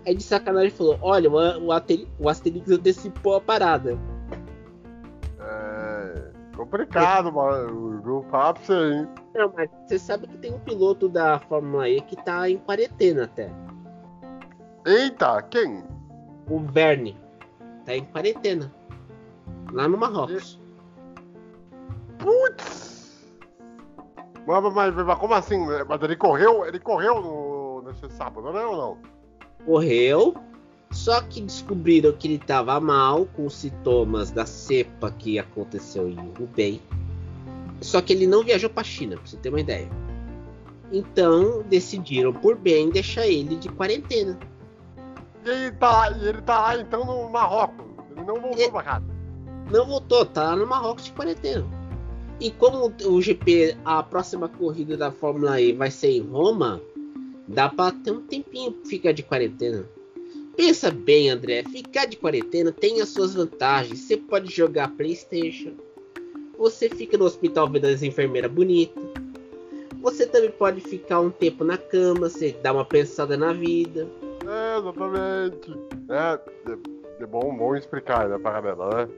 [0.06, 3.98] Aí de sacanagem falou: Olha, o, o, Asterix, o Asterix antecipou a parada.
[5.40, 7.32] É complicado, é.
[7.32, 8.24] mano.
[8.30, 9.08] Falar pra você, hein?
[9.34, 13.24] Não, mas você sabe que tem um piloto da Fórmula E que tá em quarentena
[13.24, 13.50] até.
[14.86, 15.84] Eita, quem?
[16.48, 17.16] O Verne.
[17.84, 18.72] Tá em quarentena.
[19.72, 20.60] Lá no Marrocos.
[22.18, 23.30] Putz!
[24.46, 25.58] Mas, mas, mas, como assim?
[25.88, 29.11] Mas ele correu, ele correu no, nesse sábado, né ou não?
[29.64, 30.34] Correu,
[30.90, 36.18] só que descobriram que ele estava mal com os sintomas da cepa que aconteceu em
[36.38, 36.80] Hubei.
[37.80, 39.88] Só que ele não viajou para a China, para você ter uma ideia.
[40.92, 44.38] Então decidiram por bem deixar ele de quarentena.
[45.44, 47.86] E ele tá ele tá lá então no Marrocos.
[48.10, 49.06] Ele não voltou para casa.
[49.70, 51.66] Não voltou, tá lá no Marrocos de quarentena.
[52.38, 56.80] E como o GP, a próxima corrida da Fórmula E vai ser em Roma,
[57.52, 59.84] dá para ter um tempinho ficar de quarentena.
[60.56, 64.00] Pensa bem, André, ficar de quarentena tem as suas vantagens.
[64.00, 65.72] Você pode jogar PlayStation,
[66.58, 69.02] você fica no hospital vendo as enfermeiras bonitas.
[70.00, 74.08] Você também pode ficar um tempo na cama, você dá uma pensada na vida.
[74.44, 75.70] É, exatamente.
[76.08, 79.08] É, é, é bom, bom explicar, né, pra galera, né?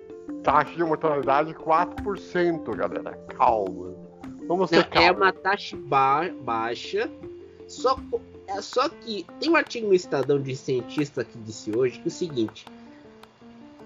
[0.42, 3.18] taxa de mortalidade 4%, galera.
[3.36, 3.94] Calma.
[4.46, 5.08] Vamos ter calma.
[5.08, 7.10] É uma taxa ba baixa.
[7.74, 7.98] Só,
[8.46, 12.08] é, só que tem um artigo no Estadão de cientista que disse hoje que é
[12.08, 12.66] o seguinte: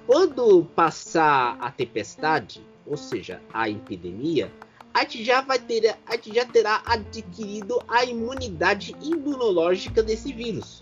[0.07, 4.53] quando passar a tempestade, ou seja, a epidemia,
[4.93, 10.81] a gente já vai ter, a gente já terá adquirido a imunidade imunológica desse vírus.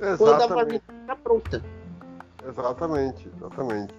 [0.00, 0.18] Exatamente.
[0.18, 1.64] Quando a vacina está pronta.
[2.48, 3.94] Exatamente, exatamente.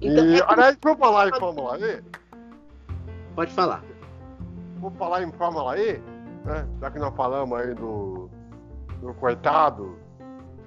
[0.00, 2.02] Então, e, é aliás, vamos falar em Fórmula E?
[3.34, 3.82] Pode falar.
[4.78, 6.00] Vamos falar em Fórmula E,
[6.44, 6.66] né?
[6.80, 8.28] Já que nós falamos aí do,
[9.00, 9.96] do coitado,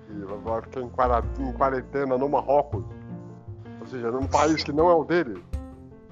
[0.07, 0.81] que vai ficar
[1.39, 2.83] em quarentena no Marrocos.
[3.81, 5.43] Ou seja, num país que não é o dele.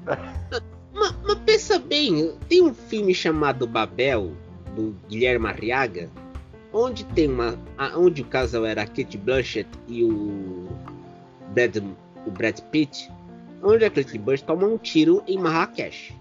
[0.93, 4.34] Mas, mas pensa bem, tem um filme chamado Babel,
[4.76, 6.10] do Guilherme Arriaga,
[6.74, 7.58] onde tem uma.
[7.95, 10.67] onde o casal era a Kate Blanchett e o
[11.54, 11.78] Brad
[12.26, 13.10] o Brad Pitt,
[13.63, 16.13] onde a Kate Bush toma um tiro em Marrakech.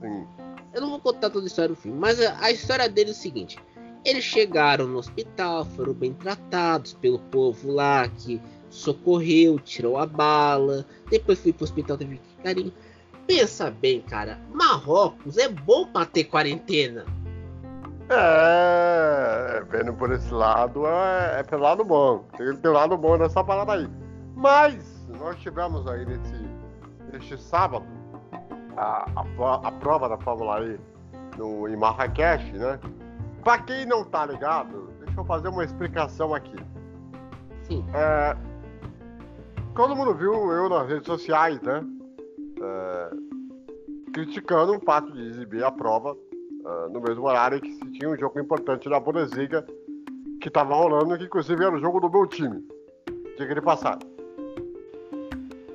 [0.00, 0.26] Sim.
[0.72, 3.16] Eu não vou contar toda a história do filme, mas a, história dele é o
[3.16, 3.58] seguinte:
[4.04, 10.84] eles chegaram no hospital, foram bem tratados pelo povo lá que socorreu, tirou a bala,
[11.10, 12.72] depois fui pro hospital, teve carinho.
[13.26, 17.04] Pensa bem, cara, Marrocos é bom pra ter quarentena.
[18.10, 22.24] É, vendo por esse lado, é, é pelo lado bom.
[22.36, 23.88] Tem, tem lado bom nessa parada aí.
[24.34, 27.97] Mas nós tivemos aí nesse, sábado
[28.78, 30.78] a, a, a prova da Fórmula E
[31.36, 32.78] no, em Marrakech, né?
[33.42, 36.56] Para quem não tá ligado, deixa eu fazer uma explicação aqui.
[37.62, 37.84] Sim.
[37.94, 38.36] É,
[39.74, 41.84] todo mundo viu eu nas redes sociais, né?
[42.60, 43.10] É,
[44.12, 46.16] criticando o fato de exibir a prova
[46.64, 49.64] é, no mesmo horário que se tinha um jogo importante da Bundesliga
[50.40, 52.64] que estava rolando, que inclusive era o jogo do meu time.
[53.36, 54.06] Diga de passado.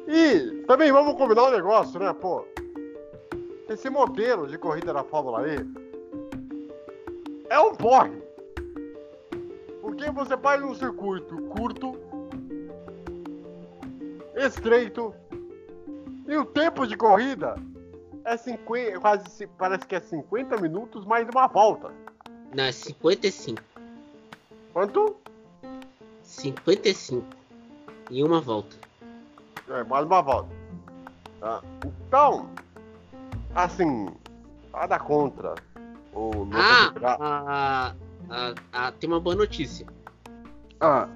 [0.07, 2.45] E também vamos combinar um negócio, né, pô?
[3.69, 5.57] Esse modelo de corrida da Fórmula E
[7.49, 8.21] é um porre.
[9.81, 11.97] Porque você faz um circuito curto,
[14.35, 15.13] estreito.
[16.27, 17.55] E o tempo de corrida
[18.25, 21.91] é 50, quase parece que é 50 minutos mais uma volta.
[22.55, 23.61] Não, é 55.
[24.73, 25.15] Quanto?
[26.23, 27.25] 55.
[28.09, 28.75] E uma volta.
[29.69, 30.49] É, mais uma volta.
[31.39, 31.61] Tá?
[31.85, 32.49] Então,
[33.55, 34.09] assim,
[34.71, 35.55] nada contra
[36.13, 37.95] o ah, ah,
[38.29, 39.85] ah, ah, tem uma boa notícia.
[40.79, 41.07] Ah.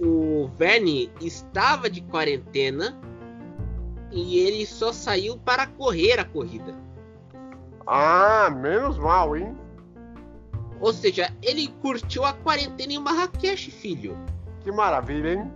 [0.00, 2.96] O Verne estava de quarentena
[4.10, 6.74] e ele só saiu para correr a corrida.
[7.86, 9.56] Ah, menos mal, hein?
[10.80, 14.16] Ou seja, ele curtiu a quarentena em Marrakech, filho.
[14.62, 15.52] Que maravilha, hein?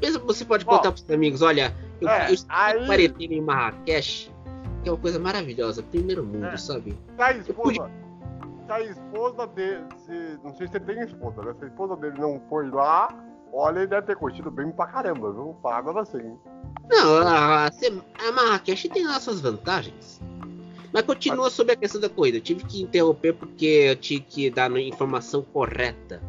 [0.00, 2.86] Mesmo você pode contar oh, para os amigos, olha, eu, é, eu estive aí...
[2.86, 4.30] quarentena em Marrakech,
[4.86, 6.56] que é uma coisa maravilhosa, primeiro mundo, é.
[6.56, 6.96] sabe?
[7.16, 7.90] Tá a esposa,
[8.68, 11.54] tá a esposa dele, se, não sei se ele tem esposa, né?
[11.58, 13.08] Se a esposa dele não foi lá,
[13.52, 15.56] olha, ele deve ter curtido bem pra caramba, viu?
[15.60, 16.38] Paga assim.
[16.88, 20.20] Não, a, a Marrakech tem lá suas vantagens.
[20.92, 22.38] Mas continua sobre a questão da corrida.
[22.38, 26.22] Eu tive que interromper porque eu tinha que dar a informação correta.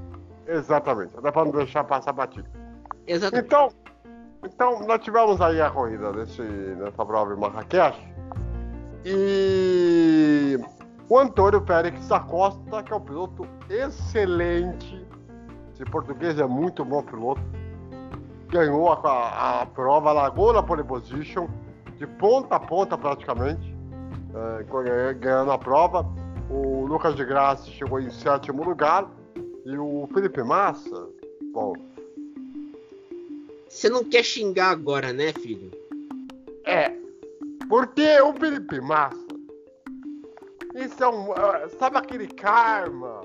[0.47, 1.13] Exatamente.
[1.21, 2.49] Dá pra não deixar passar batido.
[3.05, 3.45] Exatamente.
[3.45, 3.69] Então,
[4.43, 8.17] então nós tivemos aí a corrida desse, nessa prova em Marrakech.
[9.09, 10.59] E
[11.07, 15.01] o Antônio Félix da Costa, que é um piloto excelente.
[15.73, 17.41] Esse português é muito bom piloto.
[18.49, 21.47] Ganhou a, a, a prova, largou na pole position,
[21.95, 23.73] de ponta a ponta praticamente,
[24.59, 26.05] é, ganhando a prova.
[26.49, 29.09] O Lucas de Graça chegou em sétimo lugar.
[29.65, 31.07] E o Felipe Massa,
[31.53, 31.73] bom.
[33.69, 35.71] Você não quer xingar agora, né, filho?
[36.65, 36.93] É,
[37.69, 39.27] porque o Felipe Massa.
[40.75, 41.31] Isso é um.
[41.31, 43.21] Uh, sabe aquele karma?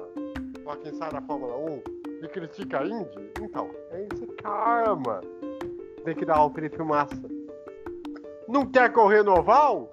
[0.65, 1.83] Pra quem sai da Fórmula 1
[2.23, 3.33] e critica a Indy?
[3.41, 5.21] Então, é esse karma.
[6.05, 7.23] Tem que dar ao Felipe Massa.
[8.49, 9.91] Não quer correr no oval?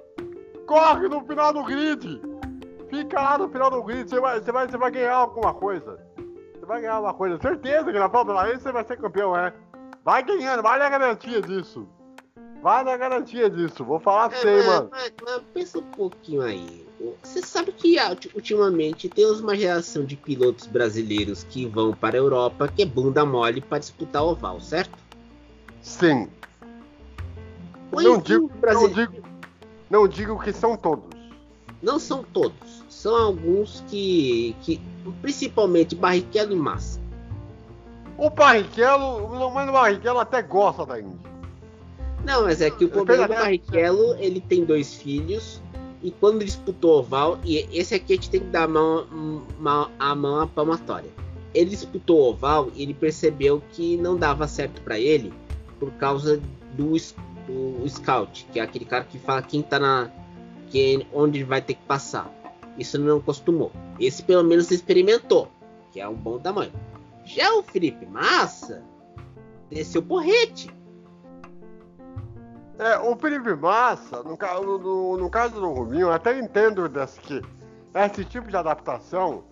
[0.65, 2.21] Corre no final do grid!
[2.89, 5.99] Fica lá no final do grid, você vai, você vai, você vai ganhar alguma coisa.
[6.53, 7.39] Você vai ganhar uma coisa.
[7.39, 9.53] Certeza que na Fórmula 1 você vai ser campeão, é.
[10.03, 11.87] Vai ganhando, vai na garantia disso.
[12.61, 14.89] Vai na garantia disso, vou falar pra você, mano.
[14.91, 16.85] Mas, mas, pensa um pouquinho aí.
[17.23, 22.19] Você sabe que ah, ultimamente temos uma geração de pilotos brasileiros que vão para a
[22.19, 24.97] Europa que é bunda mole para disputar o oval, certo?
[25.81, 26.27] Sim.
[27.93, 29.13] não digo, não digo,
[29.89, 31.17] não digo que são todos.
[31.81, 32.83] Não são todos.
[32.89, 34.81] São alguns que, que
[35.21, 36.99] principalmente Barrichello e Massa.
[38.17, 41.28] O Barrichello, mas o Barrichello até gosta da Índia.
[42.25, 45.61] Não, mas é que o problema do Barrichello, ele tem dois filhos.
[46.01, 49.05] E quando disputou o oval, e esse aqui a gente tem que dar a mão,
[49.99, 51.09] a mão à palmatória.
[51.53, 55.33] Ele disputou o oval e ele percebeu que não dava certo para ele
[55.79, 56.41] por causa
[56.77, 56.93] do,
[57.47, 60.09] do, scout, que é aquele cara que fala quem tá na.
[60.69, 62.31] Que, onde vai ter que passar.
[62.77, 63.71] Isso não acostumou.
[63.99, 65.49] Esse pelo menos experimentou,
[65.91, 66.71] que é um bom tamanho.
[67.25, 68.83] Já o Felipe Massa
[69.69, 70.69] desceu porrete.
[72.79, 74.37] É, o Felipe Massa, no,
[74.77, 77.41] no, no caso do Rubinho, eu até entendo desse, que
[77.93, 79.43] esse tipo de adaptação,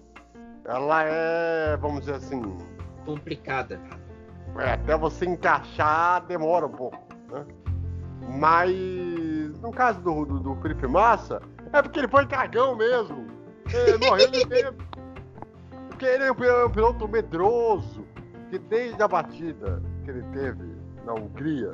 [0.64, 2.42] ela é, vamos dizer assim...
[3.06, 3.82] Complicada.
[4.58, 6.98] É, até você encaixar demora um pouco,
[7.30, 7.46] né?
[8.40, 11.42] Mas no caso do, do, do Felipe Massa,
[11.74, 13.28] é porque ele foi cagão mesmo.
[13.74, 14.84] Ele morreu de tempo.
[15.90, 18.06] Porque ele é um piloto medroso,
[18.50, 21.72] que desde a batida que ele teve na Hungria...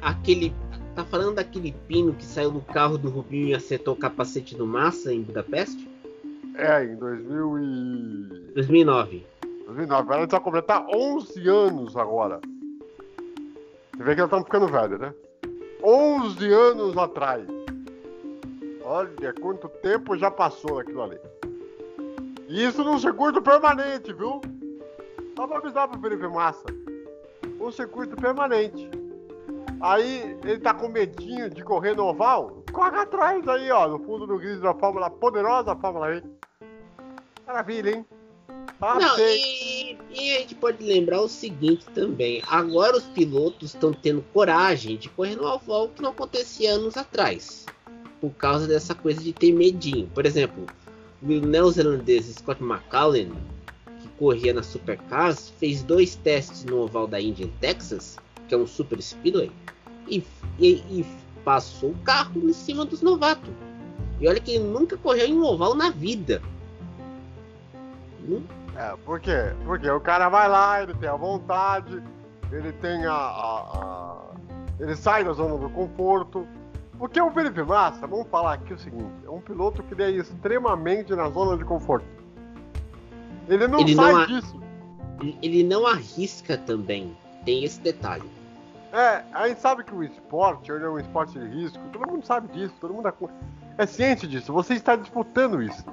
[0.00, 0.54] Aquele
[0.94, 4.64] Tá falando daquele pino que saiu do carro do Rubinho e acertou o capacete do
[4.64, 5.88] Massa em Budapeste?
[6.54, 8.52] É, em 2000 e...
[8.54, 9.26] 2009.
[9.66, 10.12] 2009.
[10.12, 12.40] Ela vai completar 11 anos agora.
[13.96, 15.14] Você vê que ela tá ficando velha, né?
[15.82, 17.44] 11 anos atrás.
[18.84, 21.18] Olha quanto tempo já passou aquilo ali.
[22.48, 24.40] E isso num circuito permanente, viu?
[25.34, 26.66] Só pra avisar pro Felipe Massa.
[27.60, 28.88] Um circuito permanente.
[29.80, 32.62] Aí ele tá com medinho de correr no oval.
[32.72, 36.22] Corre atrás aí, ó, no fundo do grid da Fórmula poderosa Fórmula E.
[37.46, 38.06] Maravilha, hein?
[38.80, 42.42] Não, e, e, a gente pode lembrar o seguinte também.
[42.48, 47.66] Agora os pilotos estão tendo coragem de correr no oval que não acontecia anos atrás.
[48.20, 50.08] Por causa dessa coisa de ter medinho.
[50.14, 50.66] Por exemplo,
[51.22, 53.30] o neozelandês Scott McCallan,
[54.00, 58.18] que corria na Supercars, fez dois testes no oval da Indy em Texas,
[58.54, 59.50] que é um super speedway
[60.08, 60.24] e,
[60.58, 61.06] e, e
[61.44, 63.50] passou o carro em cima dos novatos.
[64.20, 66.40] E olha que ele nunca correu em um oval na vida.
[68.28, 68.42] Hum?
[68.76, 69.52] É, por quê?
[69.64, 72.02] Porque o cara vai lá, ele tem a vontade,
[72.52, 74.16] ele tem a, a, a,
[74.80, 76.46] Ele sai da zona do conforto.
[76.96, 80.10] Porque o Felipe Massa, vamos falar aqui o seguinte, é um piloto que ele é
[80.10, 82.06] extremamente na zona de conforto.
[83.48, 84.60] Ele não Ele sai não a- disso.
[85.20, 87.16] Ele- Ele não arrisca também.
[87.44, 88.33] Tem esse detalhe.
[88.94, 92.24] É, a gente sabe que o esporte ele é um esporte de risco, todo mundo
[92.24, 93.12] sabe disso, todo mundo é,
[93.78, 95.84] é ciente disso, você está disputando isso.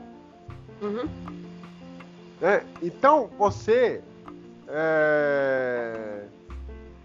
[2.39, 2.63] né?
[2.81, 4.03] Então você
[4.67, 6.25] é,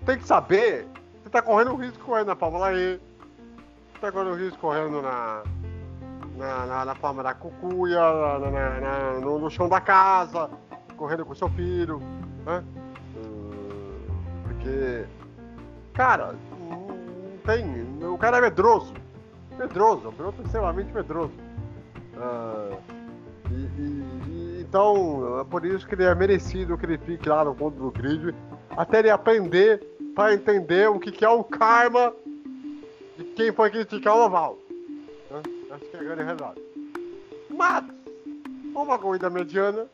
[0.04, 0.86] tem que saber,
[1.22, 5.00] você está correndo um risco correndo na Fórmula E, você está correndo um risco correndo
[5.00, 5.42] na,
[6.36, 10.50] na, na, na Fórmula da Cucuia, na- na- na- no, no chão da casa,
[10.98, 12.00] correndo com seu filho,
[12.44, 12.62] né?
[14.44, 15.06] Porque,
[15.96, 17.64] cara, não tem.
[18.06, 18.92] O cara é medroso.
[19.58, 21.32] Medroso, o piloto é extremamente medroso.
[22.18, 22.76] Ah,
[23.50, 27.44] e, e- e- então, é por isso que ele é merecido que ele fique lá
[27.44, 28.34] no fundo do grid,
[28.76, 29.78] até ele aprender
[30.14, 32.12] para entender o que, que é o karma
[33.16, 34.58] de quem foi criticar o oval.
[35.30, 35.42] Né?
[35.70, 36.60] Acho que é a grande realidade.
[37.50, 37.84] Mas,
[38.74, 39.86] uma corrida mediana,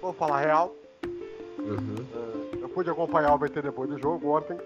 [0.00, 0.74] vou falar real.
[1.58, 1.96] Uhum.
[2.14, 4.56] eh, eu pude acompanhar o BT depois do jogo ontem.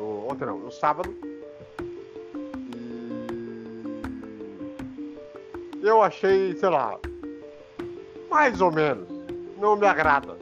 [0.00, 1.14] No- ontem não, no sábado.
[5.82, 6.98] E eu achei, sei lá,
[8.30, 9.08] mais ou menos.
[9.58, 10.36] Não me agrada.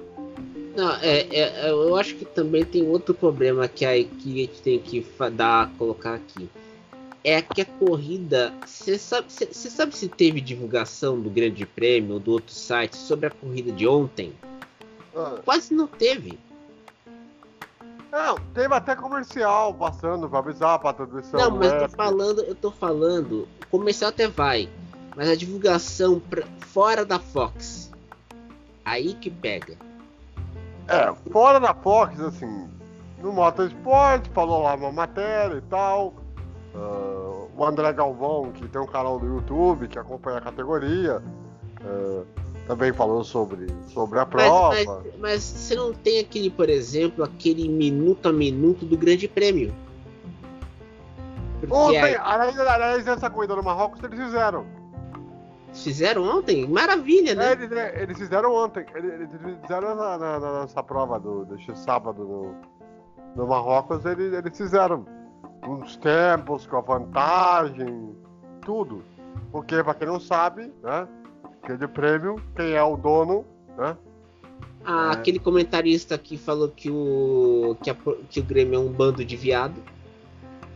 [0.76, 4.62] Não, é, é- eu acho que também tem outro problema que a, que a gente
[4.62, 6.48] tem que dar, colocar aqui.
[7.24, 8.54] É que a corrida.
[8.64, 12.96] Você sabe, cê- cê sabe se teve divulgação do Grande Prêmio ou do outro site
[12.96, 14.32] sobre a corrida de ontem?
[15.14, 16.38] Ah, Quase não teve.
[18.11, 21.38] Não, teve até comercial passando pra avisar pra transmissão.
[21.38, 21.96] Não, mas eu tô web.
[21.96, 24.68] falando, eu tô falando, o comercial até vai,
[25.14, 27.90] mas a divulgação pra, fora da Fox,
[28.84, 29.76] aí que pega.
[30.88, 32.68] É, fora da Fox, assim,
[33.20, 36.14] no Motorsport, falou lá uma matéria e tal.
[36.74, 41.22] Ah, o André Galvão, que tem um canal no YouTube, que acompanha a categoria,
[41.84, 42.24] ah,
[42.69, 44.69] também falou sobre, sobre a Mas, prova.
[44.85, 49.75] mas, mas você não tem aquele, por exemplo, aquele minuto a minuto do Grande Prêmio.
[51.61, 54.64] Porque Ontem, aí- aliás, essa corrida no Marrocos eles fizeram.
[55.73, 57.53] fizeram ontem, maravilha, É, né?
[57.53, 58.85] eles, é, eles fizeram ontem.
[58.95, 62.55] Eles, eles fizeram na, na- na- nessa prova do, deste sábado no,
[63.35, 65.05] no Marrocos, eles, eles fizeram
[65.66, 68.14] uns tempos com a vantagem,
[68.61, 69.03] tudo.
[69.51, 71.09] Porque, pra quem não sabe, né?
[71.62, 73.44] Aquele prêmio, quem é o dono,
[73.76, 73.96] né?
[74.84, 75.12] Ah, É.
[75.14, 77.96] Aquele comentarista que falou que o, que, a-
[78.30, 79.74] que o Grêmio é um bando de viado.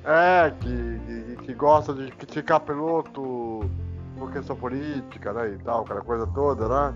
[0.05, 3.61] É, que, que, que gosta de criticar piloto
[4.19, 5.51] por questão política, né?
[5.55, 6.95] E tal, aquela coisa toda, né?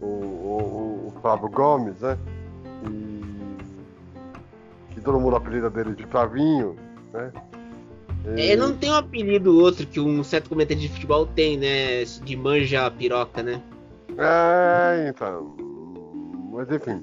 [0.00, 2.18] O, o, o Flávio Gomes, né?
[2.90, 3.20] E
[4.94, 6.74] que todo mundo apelida dele de Flavinho,
[7.12, 7.32] né?
[8.36, 12.04] É, não tem um apelido outro que um certo comentarista de futebol tem, né?
[12.04, 13.62] De manja piroca, né?
[14.18, 15.54] É, então.
[16.52, 17.02] Mas enfim.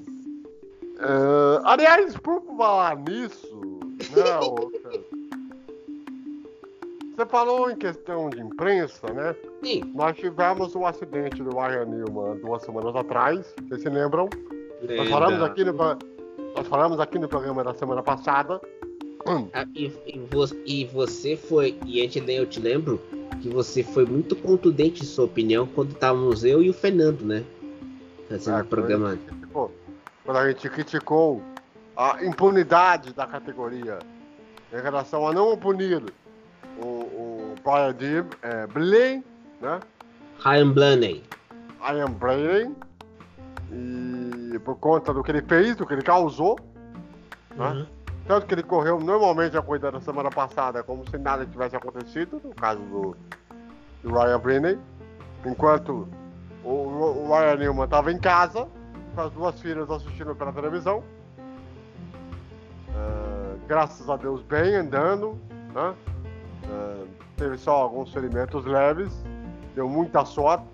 [1.00, 4.24] É, aliás, por falar nisso, né,
[7.18, 9.34] Você falou em questão de imprensa, né?
[9.60, 14.28] Sim, Nós tivemos o acidente do Ryan Newman duas semanas atrás, vocês se lembram?
[14.96, 18.60] Nós falamos, aqui no, nós falamos aqui no programa da semana passada.
[19.52, 23.00] Ah, E, e vo- e você foi, e a gente, eu te lembro
[23.40, 27.44] que você foi muito contundente em sua opinião quando estávamos eu e o Fernando, né?
[28.28, 29.06] Fazendo É, o programa.
[29.06, 29.72] Quando a, gente criticou,
[30.24, 31.42] quando a gente criticou
[31.96, 33.98] a impunidade da categoria
[34.72, 36.02] em relação a não punir
[36.78, 39.24] o, o Brian Dim, é, Blaine,
[39.60, 39.82] né?
[40.38, 41.24] Ryan Blaney.
[41.80, 42.76] Ian Brayden,
[43.72, 46.58] e por conta do que ele fez, do que ele causou,
[47.56, 47.86] né?
[48.28, 52.38] Tanto que ele correu normalmente a corrida da semana passada, como se nada tivesse acontecido,
[52.44, 53.16] no caso do,
[54.02, 54.78] do Ryan Brennan,
[55.46, 56.06] enquanto
[56.62, 58.68] o, o Ryan Newman estava em casa,
[59.14, 61.02] com as duas filhas assistindo pela televisão.
[62.94, 65.38] Ah, graças a Deus, bem andando,
[65.74, 65.94] né?
[66.70, 67.04] Ah,
[67.38, 69.10] teve só alguns ferimentos leves,
[69.74, 70.66] deu muita sorte.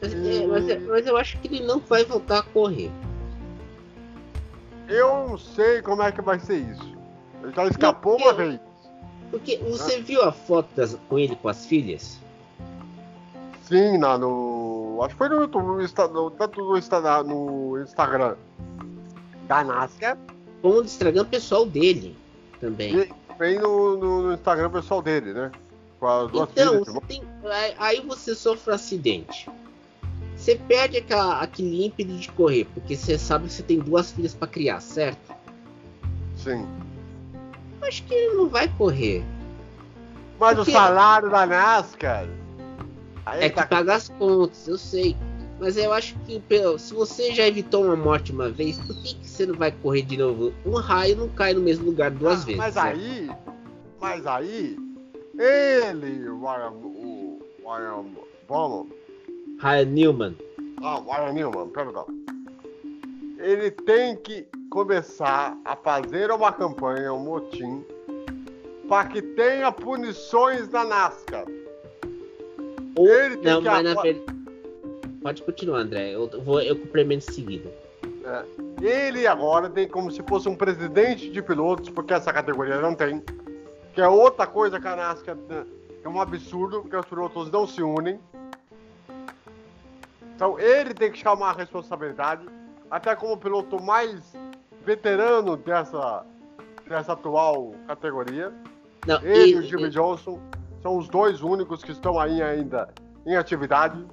[0.00, 2.90] Mas, é, mas, é- mas eu acho que ele não vai voltar a correr.
[4.88, 6.94] Eu não sei como é que vai ser isso.
[7.42, 8.60] Ele já escapou Não, uma vez.
[9.30, 12.18] Porque você viu a foto das- com ele com as filhas?
[13.62, 14.98] Sim, na, no.
[15.02, 15.76] Acho que foi no YouTube, no,
[16.08, 18.36] no- tanto no, no Instagram
[19.48, 20.16] da NASCAR
[20.62, 22.16] Com o Instagram pessoal dele
[22.60, 22.94] tambem.
[22.94, 25.50] e vem no, no- no Instagram pessoal dele, né?
[25.98, 26.88] Com as duas Então, filhas.
[26.94, 27.22] você tem,
[27.78, 29.50] aí você sofre um acidente.
[30.44, 34.34] Você perde aquela, aquele ímpeto de correr, porque você sabe que você tem duas filhas
[34.34, 35.34] para criar, certo?
[36.36, 36.68] Sim.
[37.80, 39.24] Acho que ele não vai correr.
[40.38, 42.28] Mas Porque- o salário da NASCAR.
[43.24, 45.16] É que tá- paga as contas, eu sei.
[45.58, 46.42] Mas eu acho que
[46.78, 50.02] se você já evitou uma morte uma vez, por que, que você não vai correr
[50.02, 50.52] de novo?
[50.66, 52.58] Um raio não cai no mesmo lugar duas Ah, vezes.
[52.58, 52.82] Mas né?
[52.82, 53.30] aí.
[53.98, 54.76] Mas aí.
[55.38, 58.04] Ele, o Ryan, o Ryan
[58.46, 58.88] Bowman,
[59.64, 60.36] Ryan Newman.
[60.82, 62.06] Ah, o Ryan Newman, perdão.
[63.38, 67.82] Ele tem que começar a fazer uma campanha, um motim,
[68.86, 71.46] para que tenha punições na NASCAR.
[72.94, 74.38] Ou, Ele tem não, que mas na verdade.
[75.22, 76.14] Pode continuar, André.
[76.14, 77.72] Eu, vou, eu complemento em seguida.
[78.82, 83.22] Ele agora tem como se fosse um presidente de pilotos, porque essa categoria não tem.
[83.94, 85.38] Que é outra coisa que a NASCAR
[86.04, 88.20] é um absurdo, porque os pilotos não se unem.
[90.34, 92.46] Então ele tem que chamar a responsabilidade,
[92.90, 94.20] até como o piloto mais
[94.84, 96.24] veterano dessa,
[96.88, 98.52] dessa atual categoria.
[99.06, 100.40] Não, Ele e- e o Jimmy Johnson
[100.82, 102.88] são os dois únicos que estão aí ainda
[103.26, 104.04] em atividade.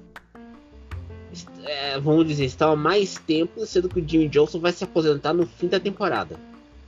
[1.64, 5.32] é, vamos dizer, estão há mais tempo, sendo que o Jimmy Johnson vai se aposentar
[5.32, 6.36] no fim da temporada.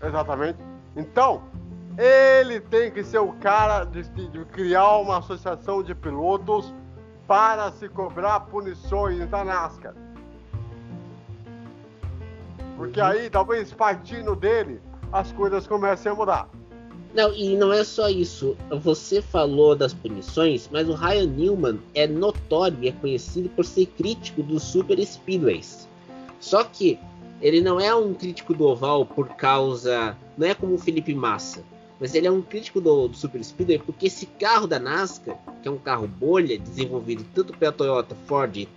[0.02, 0.58] Exatamente.
[0.94, 1.42] Então,
[1.96, 6.74] ele tem que ser o cara de, de criar uma associação de pilotos
[7.26, 9.94] para se cobrar punições da NASCAR.
[12.76, 13.06] Porque Uhum.
[13.06, 14.80] aí, talvez partindo dele,
[15.12, 16.48] as coisas comecem a mudar.
[17.14, 18.56] Não, e não é só isso.
[18.82, 23.86] Você falou das punições, mas o Ryan Newman é notório e é conhecido por ser
[23.86, 25.88] crítico dos Super Speedways.
[26.40, 26.98] Só que
[27.40, 30.16] ele não é um crítico do oval por causa.
[30.36, 31.62] Não é como o Felipe Massa.
[32.00, 35.68] Mas ele é um crítico do, do Super Speedway porque esse carro da NASCAR, que
[35.68, 38.68] é um carro bolha, desenvolvido tanto pela Toyota, Ford e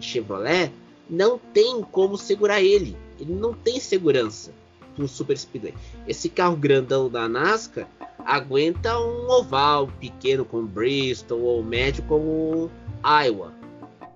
[0.00, 0.72] Chevrolet,
[1.08, 2.96] não tem como segurar ele.
[3.18, 4.52] Ele não tem segurança
[4.98, 5.74] no Super Speedway.
[6.06, 7.88] Esse carro grandão da NASCAR
[8.24, 12.70] aguenta um oval pequeno como Bristol ou médio como
[13.04, 13.52] Iowa.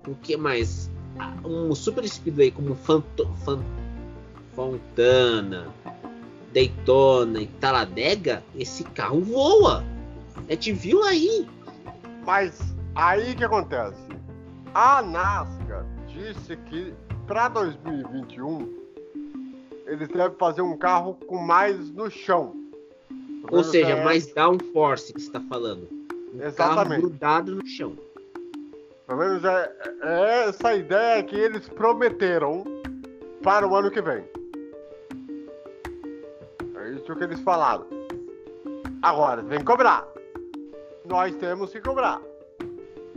[0.07, 0.89] O que mais?
[1.17, 2.75] Ah, Um Super Speedway como
[4.53, 5.73] Fontana,
[6.53, 9.83] Daytona e Talladega, esse carro voa.
[10.47, 11.47] A gente viu aí.
[12.25, 12.59] Mas
[12.95, 14.01] aí que acontece?
[14.73, 16.93] A NASCAR disse que
[17.27, 18.81] para 2021
[19.85, 22.55] eles devem fazer um carro com mais no chão.
[23.49, 25.87] Ou seja, É, mais downforce que você está falando.
[26.33, 27.01] Um carro Exatamente.
[27.01, 27.97] grudado no chão.
[29.07, 29.71] Pelo menos é,
[30.03, 32.63] é essa ideia que eles prometeram
[33.43, 34.23] para o ano que vem.
[36.91, 37.85] É isso que eles falaram.
[39.01, 40.05] Agora, tem que cobrar.
[41.05, 42.21] Nós temos que cobrar.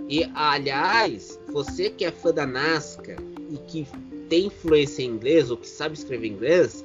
[0.09, 3.17] E aliás, você que é fã da NASCAR
[3.51, 3.89] e que
[4.29, 6.85] tem influência em inglês ou que sabe escrever inglês,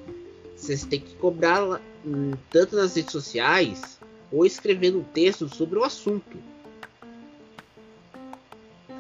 [0.55, 3.99] vocês têm que cobrar hum, tanto nas redes sociais
[4.31, 6.37] ou escrevendo um texto sobre o assunto.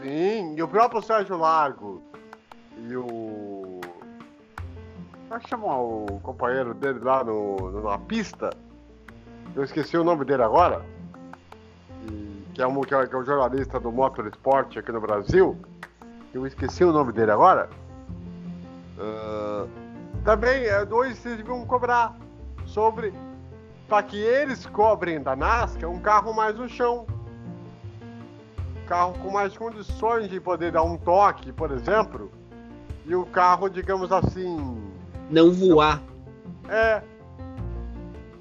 [0.03, 2.03] Sim, e o próprio Sérgio Largo
[2.87, 3.48] e o.
[5.29, 8.49] Como é que chama o companheiro dele lá no, na pista?
[9.55, 10.83] Eu esqueci o nome dele agora.
[12.09, 15.55] E- que, é um, que, é, que é um jornalista do Motorsport aqui no Brasil.
[16.33, 17.69] Eu esqueci o nome dele agora.
[18.97, 19.67] Ah,
[20.25, 22.17] também é, dois vocês deviam cobrar
[22.65, 23.13] sobre.
[23.87, 27.05] Para que eles cobrem da NASCAR um carro mais no chão
[28.87, 32.31] carro com mais condições de poder dar um toque, por exemplo,
[33.05, 34.88] e o carro, digamos assim,
[35.29, 36.01] Não voar.
[36.69, 37.03] é.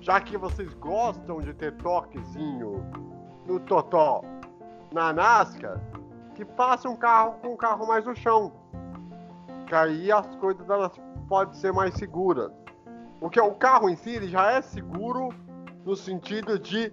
[0.00, 2.82] Já que vocês gostam de ter toquezinho
[3.46, 4.22] no Totó
[4.92, 5.78] na NASCAR,
[6.34, 8.52] que faça um carro com um carro mais no chão.
[9.66, 10.92] Que aí as coisas elas
[11.28, 12.50] podem ser mais seguras.
[13.20, 15.28] Porque o carro em si ele já é seguro
[15.84, 16.90] no sentido de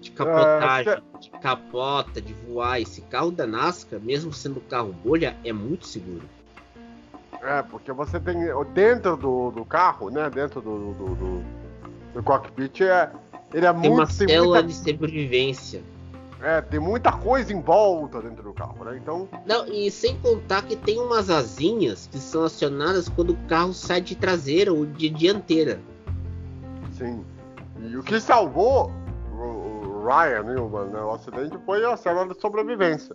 [0.00, 2.80] De capotagem, É, de capota, de voar.
[2.80, 6.28] Esse carro da NASCAR, mesmo sendo carro bolha, é muito seguro.
[7.42, 8.36] É, porque você tem
[8.74, 10.28] dentro do, do carro, né?
[10.28, 11.44] Dentro do, do, do,
[12.14, 13.10] do cockpit, é,
[13.54, 14.18] ele é Tem uma muito.
[14.18, 15.82] Tem célula muita, de sobrevivência.
[16.42, 18.96] é, tem muita coisa em volta dentro do carro, né?
[18.96, 23.72] Então, Não, e sem contar que tem umas asinhas que são acionadas quando o carro
[23.72, 25.80] sai de traseira ou de dianteira.
[26.92, 27.24] sim.
[27.80, 28.90] E o que salvou
[29.32, 33.14] o, o Ryan Newman, né, o acidente foi a célula de sobrevivência.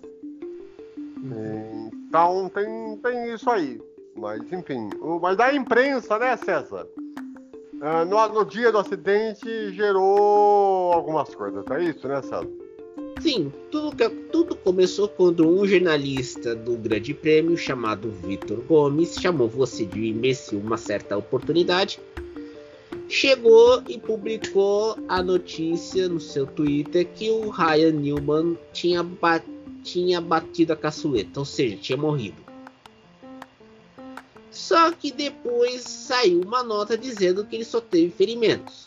[2.08, 3.82] Então tem, tem isso aí.
[4.16, 6.88] Mas enfim, o, mas a imprensa, né, César?
[7.82, 12.48] Ah, no, no dia do acidente gerou algumas coisas, é isso, né, César?
[13.22, 19.86] Sim, tudo, tudo começou quando um jornalista do Grande Prêmio chamado Vitor Gomes chamou você
[19.86, 22.00] de imbecil uma certa oportunidade,
[23.08, 29.42] chegou e publicou a notícia no seu Twitter que o Ryan Newman tinha, ba
[29.84, 32.43] tinha batido a caçuleta, ou seja, tinha morrido.
[34.54, 38.86] Só que depois saiu uma nota dizendo que ele só teve ferimentos.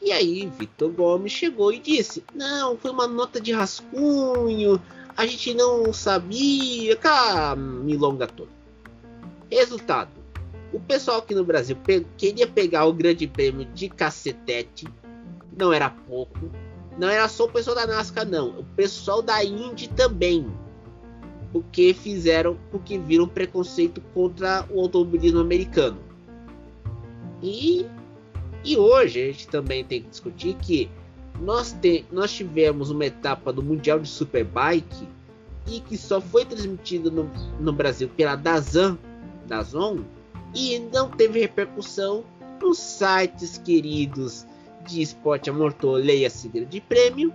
[0.00, 4.80] E aí Victor Gomes chegou e disse: Não, foi uma nota de rascunho,
[5.14, 8.50] a gente não sabia, cá, milonga toda.
[9.50, 10.10] Resultado:
[10.72, 14.86] o pessoal aqui no Brasil pe queria pegar o grande prêmio de cacetete,
[15.56, 16.50] não era pouco,
[16.98, 20.46] não era só o pessoal da NASCAR, não, o pessoal da Indy também,
[21.52, 25.98] porque fizeram, porque viram preconceito contra o automobilismo americano.
[27.42, 27.86] E,
[28.64, 30.88] e hoje a gente também tem que discutir que
[31.40, 35.06] nós, te, nós tivemos uma etapa do Mundial de Superbike
[35.66, 37.30] e que só foi transmitido no,
[37.60, 38.98] no Brasil pela Dazan,
[39.46, 39.98] Dazon,
[40.54, 42.24] e não teve repercussão
[42.60, 44.46] nos sites queridos
[44.86, 47.32] de esporte a motor, leia-se de prêmio.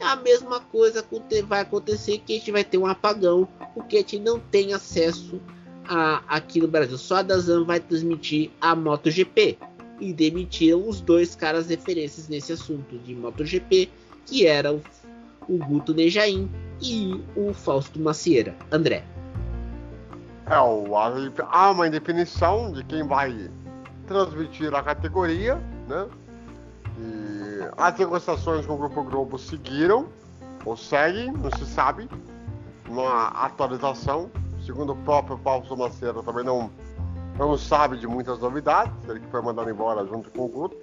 [0.00, 1.04] A mesma coisa
[1.46, 5.40] vai acontecer que a gente vai ter um apagão, porque a gente não tem acesso
[5.88, 6.98] a, aqui no Brasil.
[6.98, 9.58] Só a Dazan vai transmitir a MotoGP
[9.98, 13.88] e demitiram os dois caras referências nesse assunto de MotoGP,
[14.26, 14.82] que eram
[15.48, 16.50] o Guto Nejaim
[16.82, 18.54] e o Fausto Macieira.
[18.70, 19.04] André.
[20.46, 23.50] É, o, há uma indefinição de quem vai
[24.06, 25.56] transmitir a categoria,
[25.88, 26.06] né?
[26.98, 30.06] E as negociações com o Grupo Globo seguiram,
[30.64, 32.08] ou seguem, não se sabe,
[32.88, 34.30] uma atualização.
[34.64, 36.70] Segundo o próprio Fausto Macieira, também não
[37.38, 40.76] não sabe de muitas novidades, ele que foi mandado embora junto com o grupo.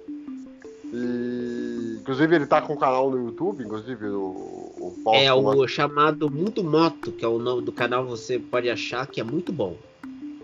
[0.92, 5.66] E, inclusive ele está com um canal no YouTube, inclusive o, o Paulo É o
[5.66, 9.52] chamado Mundo Moto, que é o nome do canal, você pode achar que é muito
[9.52, 9.76] bom.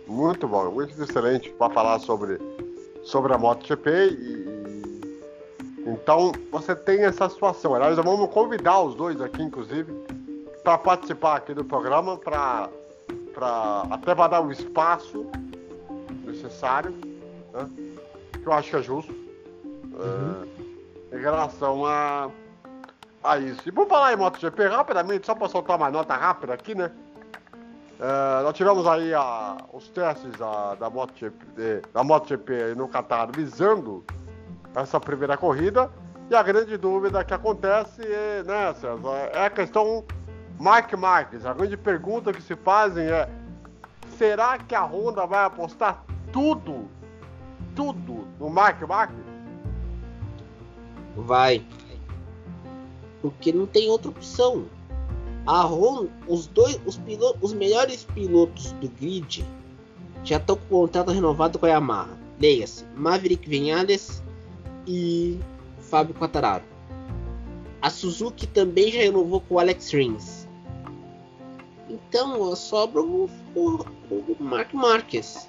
[0.09, 2.41] Muito bom, muito excelente para falar sobre,
[3.05, 4.40] sobre a MotoGP e,
[5.93, 7.75] então você tem essa situação.
[7.75, 9.93] Aliás, vamos convidar os dois aqui, inclusive,
[10.63, 12.69] para participar aqui do programa, para
[13.91, 15.27] até para dar o espaço
[16.25, 16.91] necessário,
[17.53, 17.69] né?
[18.33, 20.47] que eu acho que é justo, uhum.
[21.13, 22.31] é, em relação a,
[23.25, 23.63] a isso.
[23.67, 26.91] E vamos falar em MotoGP rapidamente, só para soltar uma nota rápida aqui, né?
[27.99, 34.05] É, nós tivemos aí a, os testes da, da, MotoGP, da MotoGP no Qatar visando
[34.75, 35.91] essa primeira corrida.
[36.31, 40.05] E a grande dúvida que acontece é, né, César, é a questão
[40.59, 41.45] Mark Marques.
[41.45, 43.29] A grande pergunta que se fazem é:
[44.17, 46.89] será que a Honda vai apostar tudo,
[47.75, 49.19] tudo no Mark Marques?
[51.17, 51.65] Vai.
[53.21, 54.67] Porque não tem outra opção.
[55.47, 59.45] A Honda, os dois, os, pilotos, os melhores pilotos do grid
[60.23, 62.11] já estão com contrato renovado com a Yamaha.
[62.39, 64.23] Leia-se, Maverick Vinhales
[64.87, 65.39] e
[65.79, 66.65] Fábio Quattararo.
[67.81, 70.47] A Suzuki também já renovou com o Alex Rins.
[71.89, 75.49] Então sobra o, o, o Mark Marques.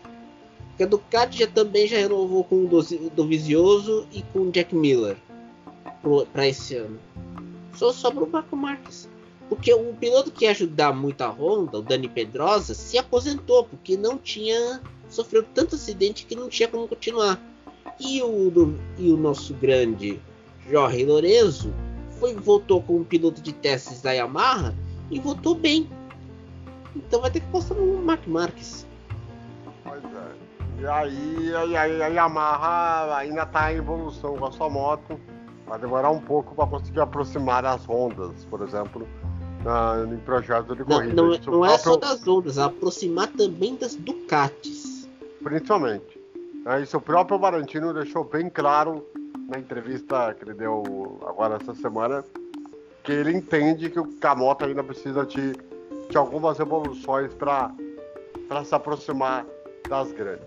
[0.80, 5.16] A Ducati já também já renovou com o Dovizioso e com o Jack Miller
[6.34, 7.00] para esse ano.
[7.76, 9.08] Só sobra o Marco Marques.
[9.48, 13.96] Porque o piloto que ia ajudar muito a Honda, o Dani Pedrosa, se aposentou porque
[13.96, 17.40] não tinha sofreu tanto acidente que não tinha como continuar.
[18.00, 20.20] E o, e o nosso grande
[20.70, 21.74] Jorge Lorenzo
[22.20, 24.76] foi, voltou como piloto de testes da Yamaha
[25.10, 25.90] e voltou bem.
[26.96, 28.86] Então vai ter que postar no Mark Marques.
[29.84, 30.82] Pois é.
[30.82, 35.20] E aí, aí, aí a Yamaha ainda está em evolução com a sua moto.
[35.68, 39.08] Vai demorar um pouco para conseguir aproximar as Hondas, por exemplo,
[39.64, 41.14] na, em projetos de corrida.
[41.14, 45.10] Não, não, não é só das Hondas, é aproximar também das Ducatis.
[45.44, 46.21] Principalmente.
[46.66, 49.06] É, isso o próprio Valentino deixou bem claro
[49.50, 52.24] na entrevista que ele deu agora essa semana,
[53.04, 55.54] que ele entende que a moto ainda precisa de,
[56.10, 57.74] de algumas evoluções para
[58.64, 59.46] se aproximar
[59.90, 60.46] das grandes.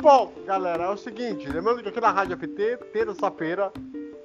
[0.00, 3.72] Bom, galera, é o seguinte, lembrando que aqui na Rádio FT, terça-feira,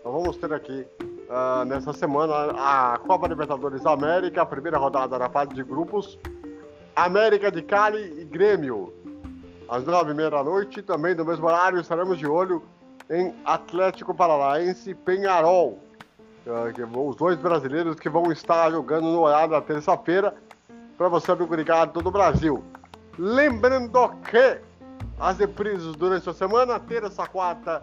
[0.06, 5.30] nós vamos ter aqui uh, nessa semana a Copa Libertadores América, a primeira rodada da
[5.30, 6.20] fase de grupos,
[6.96, 8.94] América de Cali e Grêmio.
[9.72, 12.62] Às nove e meia da noite, também no mesmo horário, estaremos de olho
[13.10, 15.80] em Atlético Paranaense e Penharol.
[16.46, 20.36] Uh, os dois brasileiros que vão estar jogando no horário da terça-feira,
[20.98, 22.62] para você, amigo ligado todo o Brasil.
[23.18, 24.60] Lembrando que
[25.18, 27.82] as reprises durante a semana, terça, quarta,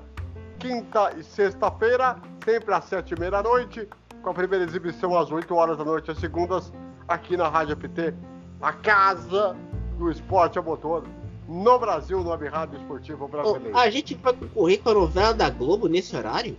[0.58, 3.88] quinta e sexta-feira, sempre às sete e meia da noite,
[4.22, 6.70] com a primeira exibição às 8 horas da noite, às segundas,
[7.08, 8.12] aqui na Rádio PT,
[8.60, 9.56] a casa
[9.96, 11.02] do esporte a motor.
[11.48, 13.70] No Brasil, no Web Rádio Esportivo Brasileiro.
[13.74, 16.56] Oh, a gente vai concorrer com a novela da Globo nesse horário?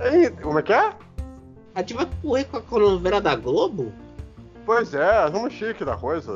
[0.00, 0.92] E, como é que é?
[1.74, 3.92] A gente vai concorrer com a novela da Globo?
[4.64, 6.32] Pois é, vamos chique da coisa,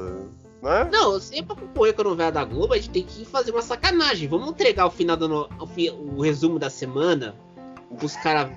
[0.60, 0.88] né?
[0.90, 3.52] Não, se é pra concorrer com a novela da Globo, a gente tem que fazer
[3.52, 4.28] uma sacanagem.
[4.28, 5.48] Vamos entregar o final do no...
[5.60, 7.36] o, o resumo da semana,
[8.02, 8.50] os caras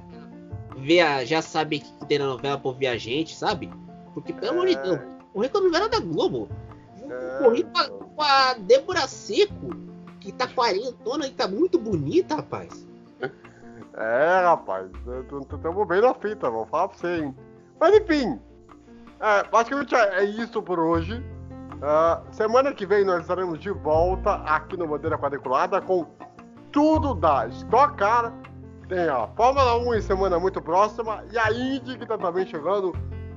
[1.26, 3.70] já sabem o que tem na novela pra ouvir a gente, sabe?
[4.14, 6.50] Porque, pelo amor de Deus, concorrer com a novela da Globo.
[7.40, 9.70] Corri com a, com a Débora Seco,
[10.20, 12.88] que tá quarentona e tá muito bonita, rapaz.
[13.98, 14.90] É, rapaz,
[15.50, 17.36] estamos bem na fita, vou falar pra você, hein?
[17.80, 18.40] Mas enfim,
[19.20, 21.24] é, basicamente é, é isso por hoje.
[21.76, 26.06] Uh, semana que vem nós estaremos de volta aqui no Bandeira Quadriculada com
[26.72, 28.34] tudo da Stock Car.
[28.88, 32.94] Tem a Fórmula 1 em semana muito próxima e a Indy que está também chegando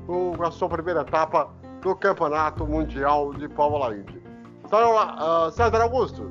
[0.06, 1.50] com a sua primeira etapa
[1.80, 4.22] do Campeonato Mundial de Fórmula Indy.
[4.64, 6.30] Então, uh, César Augusto,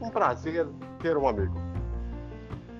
[0.00, 0.66] um prazer
[1.00, 1.54] ter um amigo.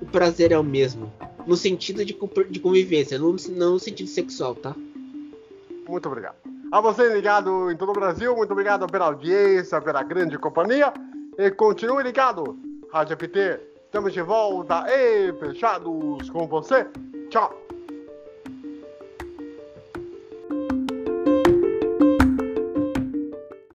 [0.00, 1.12] O prazer é o mesmo,
[1.46, 2.18] no sentido de,
[2.50, 4.74] de convivência, não, não no sentido sexual, tá?
[5.88, 6.36] Muito obrigado.
[6.72, 10.92] A você ligado em todo o Brasil, muito obrigado pela audiência, pela grande companhia.
[11.38, 12.58] E continue ligado.
[12.92, 16.86] Rádio PT, estamos de volta e fechados com você.
[17.30, 17.54] Tchau.